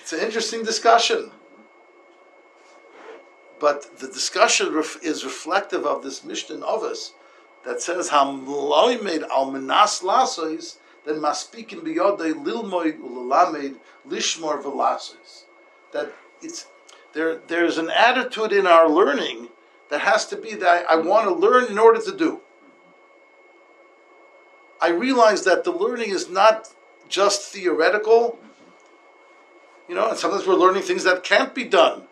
It's 0.00 0.12
an 0.12 0.26
interesting 0.26 0.64
discussion. 0.64 1.30
But 3.60 3.98
the 4.00 4.08
discussion 4.08 4.74
is 5.02 5.24
reflective 5.24 5.86
of 5.86 6.02
this 6.02 6.24
Mishnah 6.24 6.66
of 6.66 6.82
us 6.82 7.12
that 7.64 7.80
says, 7.80 8.10
Hamloimed 8.10 9.22
al 9.28 9.52
menas 9.52 10.00
lasois 10.00 10.78
then 11.04 11.16
maspikin 11.16 11.80
biyodei 11.80 12.32
lilmoid 12.44 13.00
ulalamed 13.00 13.76
lishmor 14.08 14.62
velasis. 14.62 15.44
That 15.92 16.12
it's 16.40 16.66
there. 17.12 17.36
There's 17.46 17.78
an 17.78 17.90
attitude 17.90 18.52
in 18.52 18.66
our 18.66 18.88
learning 18.88 19.48
that 19.90 20.00
has 20.00 20.26
to 20.26 20.36
be 20.36 20.54
that 20.54 20.86
I, 20.88 20.94
I 20.94 20.96
want 20.96 21.28
to 21.28 21.34
learn 21.34 21.70
in 21.70 21.78
order 21.78 22.00
to 22.00 22.16
do. 22.16 22.40
I 24.80 24.88
realize 24.88 25.44
that 25.44 25.64
the 25.64 25.70
learning 25.70 26.10
is 26.10 26.28
not 26.28 26.68
just 27.08 27.52
theoretical. 27.52 28.38
You 29.88 29.94
know, 29.94 30.10
and 30.10 30.18
sometimes 30.18 30.46
we're 30.46 30.54
learning 30.54 30.82
things 30.82 31.04
that 31.04 31.22
can't 31.22 31.54
be 31.54 31.64
done 31.64 32.08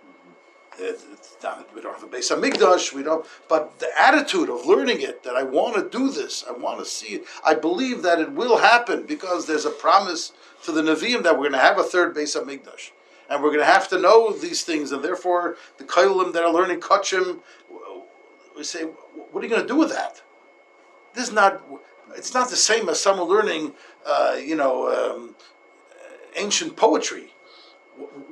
we 0.79 1.81
don't 1.81 1.95
have 1.95 2.03
a 2.03 2.07
Beis 2.07 2.31
Hamikdash, 2.31 2.93
we 2.93 3.03
don't, 3.03 3.27
but 3.49 3.79
the 3.81 3.89
attitude 4.01 4.49
of 4.49 4.66
learning 4.66 5.01
it, 5.01 5.23
that 5.25 5.37
I 5.37 5.43
want 5.43 5.77
to 5.77 5.99
do 5.99 6.11
this, 6.11 6.45
I 6.49 6.53
want 6.53 6.79
to 6.79 6.85
see 6.85 7.14
it, 7.16 7.25
I 7.45 7.55
believe 7.55 8.03
that 8.03 8.21
it 8.21 8.33
will 8.33 8.59
happen 8.59 9.05
because 9.05 9.47
there's 9.47 9.64
a 9.64 9.71
promise 9.71 10.33
to 10.64 10.73
the 10.73 10.83
Nevi'im 10.83 11.23
that 11.23 11.35
we're 11.35 11.49
going 11.49 11.53
to 11.53 11.59
have 11.59 11.79
a 11.79 11.83
third 11.83 12.14
Beis 12.14 12.37
Hamikdash. 12.41 12.91
And 13.29 13.43
we're 13.43 13.51
going 13.51 13.61
to 13.61 13.64
have 13.64 13.89
to 13.89 13.99
know 14.01 14.33
these 14.33 14.62
things, 14.62 14.91
and 14.91 15.05
therefore 15.05 15.57
the 15.79 15.85
Kailim 15.85 16.33
that 16.33 16.43
are 16.43 16.53
learning 16.53 16.81
Kachim, 16.81 17.41
we 18.57 18.64
say, 18.64 18.83
what 18.83 19.43
are 19.43 19.47
you 19.47 19.51
going 19.51 19.62
to 19.62 19.68
do 19.68 19.77
with 19.77 19.91
that? 19.91 20.23
This 21.14 21.29
is 21.29 21.33
not, 21.33 21.62
it's 22.16 22.35
not 22.35 22.51
the 22.51 22.57
same 22.57 22.89
as 22.89 23.01
someone 23.01 23.29
learning, 23.29 23.73
uh, 24.05 24.37
you 24.39 24.57
know, 24.57 24.89
um, 24.91 25.37
ancient 26.37 26.77
poetry. 26.77 27.33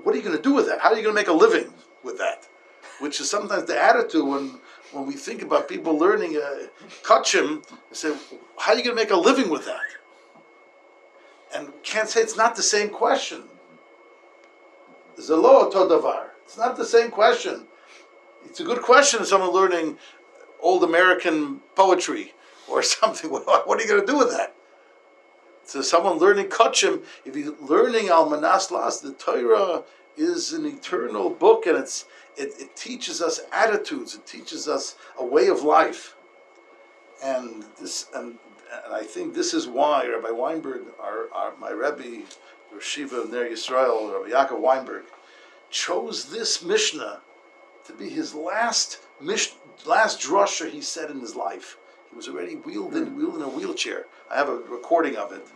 What 0.02 0.14
are 0.14 0.18
you 0.18 0.24
going 0.24 0.36
to 0.36 0.42
do 0.42 0.54
with 0.54 0.66
that? 0.66 0.80
How 0.80 0.90
are 0.90 0.96
you 0.96 1.02
going 1.02 1.14
to 1.14 1.20
make 1.20 1.28
a 1.28 1.32
living 1.32 1.72
with 2.02 2.18
that? 2.18 2.46
which 2.98 3.20
is 3.20 3.30
sometimes 3.30 3.64
the 3.64 3.80
attitude 3.80 4.26
when 4.26 4.58
when 4.92 5.06
we 5.06 5.14
think 5.14 5.42
about 5.42 5.68
people 5.68 5.98
learning 5.98 6.36
uh, 6.36 6.66
kachim, 7.02 7.62
say, 7.92 8.14
how 8.56 8.72
are 8.72 8.78
you 8.78 8.82
going 8.82 8.96
to 8.96 9.02
make 9.02 9.10
a 9.10 9.16
living 9.16 9.50
with 9.50 9.66
that? 9.66 9.82
And 11.54 11.70
can't 11.82 12.08
say 12.08 12.22
it's 12.22 12.38
not 12.38 12.56
the 12.56 12.62
same 12.62 12.88
question. 12.88 13.42
Zelo 15.18 15.70
todavar. 15.70 16.28
It's 16.44 16.56
not 16.56 16.78
the 16.78 16.86
same 16.86 17.10
question. 17.10 17.66
It's 18.46 18.60
a 18.60 18.64
good 18.64 18.80
question. 18.80 19.26
Someone 19.26 19.50
learning 19.50 19.98
old 20.62 20.82
American 20.84 21.60
poetry 21.74 22.32
or 22.66 22.82
something. 22.98 23.30
What 23.30 23.46
are 23.46 23.82
you 23.82 23.88
going 23.88 24.00
to 24.00 24.06
do 24.06 24.16
with 24.16 24.30
that? 24.30 24.54
So 25.64 25.82
someone 25.82 26.16
learning 26.16 26.46
kachim, 26.46 27.04
if 27.26 27.36
you're 27.36 27.54
learning 27.60 28.08
al 28.08 28.30
manas 28.30 28.70
las, 28.70 29.00
the 29.00 29.12
Torah 29.12 29.82
is 30.18 30.52
an 30.52 30.66
eternal 30.66 31.30
book, 31.30 31.66
and 31.66 31.76
it's 31.76 32.06
it, 32.36 32.54
it 32.60 32.76
teaches 32.76 33.20
us 33.22 33.40
attitudes. 33.52 34.14
It 34.14 34.26
teaches 34.26 34.68
us 34.68 34.96
a 35.18 35.24
way 35.24 35.48
of 35.48 35.62
life, 35.62 36.16
and 37.22 37.64
this 37.80 38.06
and, 38.14 38.38
and 38.84 38.94
I 38.94 39.02
think 39.02 39.34
this 39.34 39.54
is 39.54 39.66
why 39.66 40.06
Rabbi 40.06 40.30
Weinberg, 40.30 40.82
our, 41.00 41.28
our 41.32 41.56
my 41.58 41.70
Rebbe, 41.70 42.24
Shiva 42.80 43.16
of 43.22 43.30
Ner 43.30 43.48
Yisrael, 43.48 44.12
Rabbi 44.12 44.30
Yaakov 44.30 44.60
Weinberg, 44.60 45.04
chose 45.70 46.26
this 46.26 46.62
Mishnah 46.62 47.20
to 47.86 47.92
be 47.92 48.08
his 48.08 48.34
last 48.34 49.00
mish, 49.20 49.54
last 49.86 50.20
drasha 50.20 50.70
he 50.70 50.80
said 50.80 51.10
in 51.10 51.20
his 51.20 51.34
life. 51.34 51.76
He 52.10 52.16
was 52.16 52.28
already 52.28 52.54
wheeled 52.54 52.94
in, 52.94 53.16
wheeled 53.16 53.36
in 53.36 53.42
a 53.42 53.48
wheelchair. 53.48 54.06
I 54.30 54.36
have 54.36 54.48
a 54.48 54.56
recording 54.56 55.16
of 55.16 55.32
it. 55.32 55.46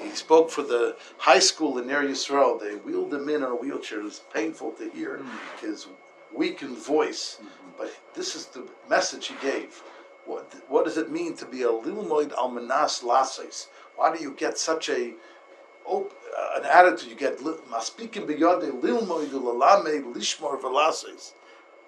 He 0.00 0.10
spoke 0.10 0.50
for 0.50 0.62
the 0.62 0.96
high 1.18 1.38
school 1.38 1.78
in 1.78 1.86
Ner 1.86 2.02
Yisrael. 2.04 2.60
They 2.60 2.76
wheeled 2.76 3.12
him 3.14 3.28
in 3.28 3.42
on 3.42 3.52
a 3.52 3.56
wheelchair. 3.56 4.00
It 4.00 4.04
was 4.04 4.22
painful 4.32 4.72
to 4.72 4.90
hear 4.90 5.18
mm. 5.18 5.60
his 5.60 5.86
weakened 6.34 6.78
voice, 6.78 7.38
mm-hmm. 7.40 7.70
but 7.78 7.96
this 8.14 8.34
is 8.34 8.46
the 8.46 8.66
message 8.88 9.28
he 9.28 9.34
gave. 9.40 9.82
What, 10.26 10.52
what 10.68 10.84
does 10.84 10.96
it 10.96 11.10
mean 11.10 11.36
to 11.36 11.46
be 11.46 11.62
a 11.62 11.68
lilmoid 11.68 12.32
almanas 12.32 13.02
lases? 13.02 13.68
Why 13.94 14.14
do 14.14 14.22
you 14.22 14.32
get 14.32 14.58
such 14.58 14.88
a 14.90 15.14
op, 15.84 16.12
uh, 16.36 16.60
an 16.60 16.64
attitude? 16.64 17.10
You 17.10 17.16
get 17.16 17.38
maspikim 17.38 18.26
biyode 18.26 18.80
lilmoid 18.80 19.28
ulalame 19.28 20.12
lishmor 20.12 20.60
velases. 20.60 21.32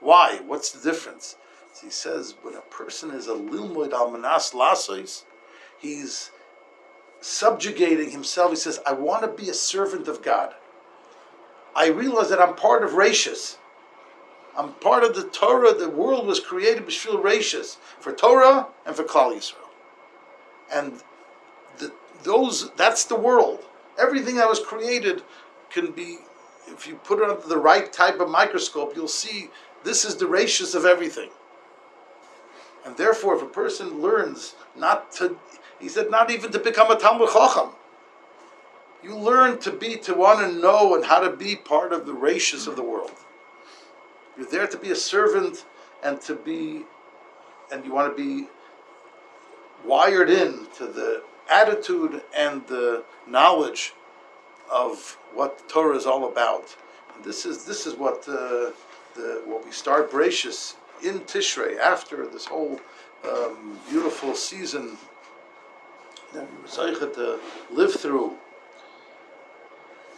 Why? 0.00 0.40
What's 0.46 0.70
the 0.70 0.88
difference? 0.88 1.36
He 1.82 1.90
says 1.90 2.34
when 2.42 2.54
a 2.54 2.60
person 2.60 3.10
is 3.10 3.26
a 3.26 3.34
lilmoid 3.34 3.90
almanas 3.90 4.54
lases, 4.54 5.24
he's 5.78 6.30
subjugating 7.20 8.10
himself. 8.10 8.50
He 8.50 8.56
says, 8.56 8.80
I 8.86 8.92
want 8.92 9.22
to 9.22 9.42
be 9.42 9.50
a 9.50 9.54
servant 9.54 10.08
of 10.08 10.22
God. 10.22 10.54
I 11.74 11.88
realize 11.88 12.30
that 12.30 12.40
I'm 12.40 12.54
part 12.54 12.82
of 12.82 12.92
Rashis. 12.92 13.56
I'm 14.56 14.72
part 14.74 15.04
of 15.04 15.14
the 15.14 15.22
Torah. 15.22 15.72
The 15.72 15.88
world 15.88 16.26
was 16.26 16.40
created 16.40 16.84
b'shvil 16.84 17.22
Rashis 17.22 17.76
for 18.00 18.12
Torah 18.12 18.66
and 18.84 18.96
for 18.96 19.04
Klal 19.04 19.32
Yisrael, 19.32 19.68
and 20.72 21.00
the, 21.78 21.92
those 22.24 22.70
that's 22.72 23.04
the 23.04 23.14
world. 23.14 23.60
Everything 23.98 24.34
that 24.36 24.48
was 24.48 24.58
created 24.58 25.22
can 25.70 25.92
be, 25.92 26.18
if 26.66 26.88
you 26.88 26.96
put 26.96 27.20
it 27.20 27.30
under 27.30 27.46
the 27.46 27.56
right 27.56 27.92
type 27.92 28.18
of 28.18 28.28
microscope, 28.28 28.96
you'll 28.96 29.06
see 29.06 29.50
this 29.84 30.04
is 30.04 30.16
the 30.16 30.26
Rashis 30.26 30.74
of 30.74 30.84
everything. 30.84 31.30
And 32.84 32.96
therefore, 32.96 33.36
if 33.36 33.42
a 33.42 33.46
person 33.46 34.00
learns 34.00 34.54
not 34.76 35.12
to, 35.12 35.36
he 35.80 35.88
said, 35.88 36.10
not 36.10 36.30
even 36.30 36.50
to 36.52 36.58
become 36.58 36.90
a 36.90 36.96
Talmid 36.96 37.32
Chacham. 37.32 37.70
You 39.02 39.16
learn 39.16 39.58
to 39.60 39.70
be, 39.70 39.96
to 39.98 40.14
want 40.14 40.40
to 40.40 40.52
know 40.52 40.94
and 40.94 41.04
how 41.04 41.20
to 41.20 41.30
be 41.30 41.54
part 41.54 41.92
of 41.92 42.04
the 42.04 42.12
Rashis 42.12 42.66
of 42.66 42.76
the 42.76 42.82
world. 42.82 43.12
You're 44.36 44.50
there 44.50 44.66
to 44.66 44.76
be 44.76 44.90
a 44.90 44.96
servant 44.96 45.64
and 46.02 46.20
to 46.22 46.34
be, 46.34 46.84
and 47.72 47.84
you 47.84 47.92
want 47.92 48.16
to 48.16 48.22
be 48.22 48.48
wired 49.84 50.30
in 50.30 50.66
to 50.76 50.86
the 50.86 51.22
attitude 51.50 52.22
and 52.36 52.66
the 52.66 53.04
knowledge 53.26 53.92
of 54.70 55.16
what 55.34 55.68
Torah 55.68 55.96
is 55.96 56.06
all 56.06 56.28
about. 56.28 56.76
And 57.14 57.24
this 57.24 57.46
is 57.46 57.64
this 57.64 57.86
is 57.86 57.94
what 57.94 58.28
uh, 58.28 58.72
the 59.14 59.42
what 59.46 59.64
we 59.64 59.72
start 59.72 60.10
Bereshis 60.10 60.74
in 61.02 61.20
Tishrei 61.20 61.78
after 61.78 62.26
this 62.26 62.46
whole 62.46 62.80
um, 63.28 63.78
beautiful 63.88 64.34
season 64.34 64.96
that 66.32 66.46
we 66.50 66.62
were 66.62 67.14
to 67.14 67.38
live 67.70 67.94
through. 67.94 68.36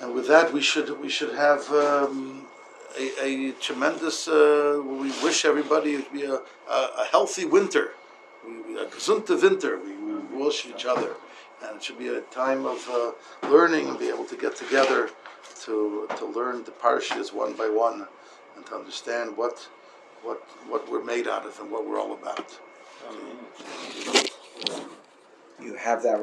And 0.00 0.14
with 0.14 0.28
that, 0.28 0.52
we 0.52 0.62
should 0.62 0.98
we 1.00 1.08
should 1.08 1.34
have 1.34 1.68
um, 1.70 2.46
a, 2.98 3.24
a 3.24 3.52
tremendous. 3.52 4.28
Uh, 4.28 4.82
we 4.84 5.10
wish 5.22 5.44
everybody 5.44 6.02
to 6.02 6.10
be 6.10 6.24
a, 6.24 6.40
a, 6.68 7.04
healthy 7.10 7.44
winter, 7.44 7.92
a 8.44 8.86
gesunte 8.86 9.40
winter. 9.42 9.78
We, 9.78 9.94
we 9.94 10.44
wish 10.44 10.66
each 10.66 10.86
other, 10.86 11.16
and 11.62 11.76
it 11.76 11.82
should 11.82 11.98
be 11.98 12.08
a 12.08 12.22
time 12.22 12.64
of 12.64 12.88
uh, 12.88 13.12
learning 13.48 13.88
and 13.88 13.98
be 13.98 14.08
able 14.08 14.24
to 14.24 14.36
get 14.36 14.56
together 14.56 15.10
to 15.64 16.08
to 16.16 16.24
learn 16.24 16.64
the 16.64 16.72
parshas 16.72 17.32
one 17.32 17.52
by 17.52 17.68
one, 17.68 18.06
and 18.56 18.64
to 18.66 18.74
understand 18.74 19.36
what 19.36 19.68
what 20.22 20.38
what 20.66 20.90
we're 20.90 21.04
made 21.04 21.28
out 21.28 21.44
of 21.44 21.58
and 21.60 21.70
what 21.70 21.86
we're 21.86 22.00
all 22.00 22.14
about. 22.14 22.58
You 25.62 25.74
have 25.74 26.02
that 26.04 26.18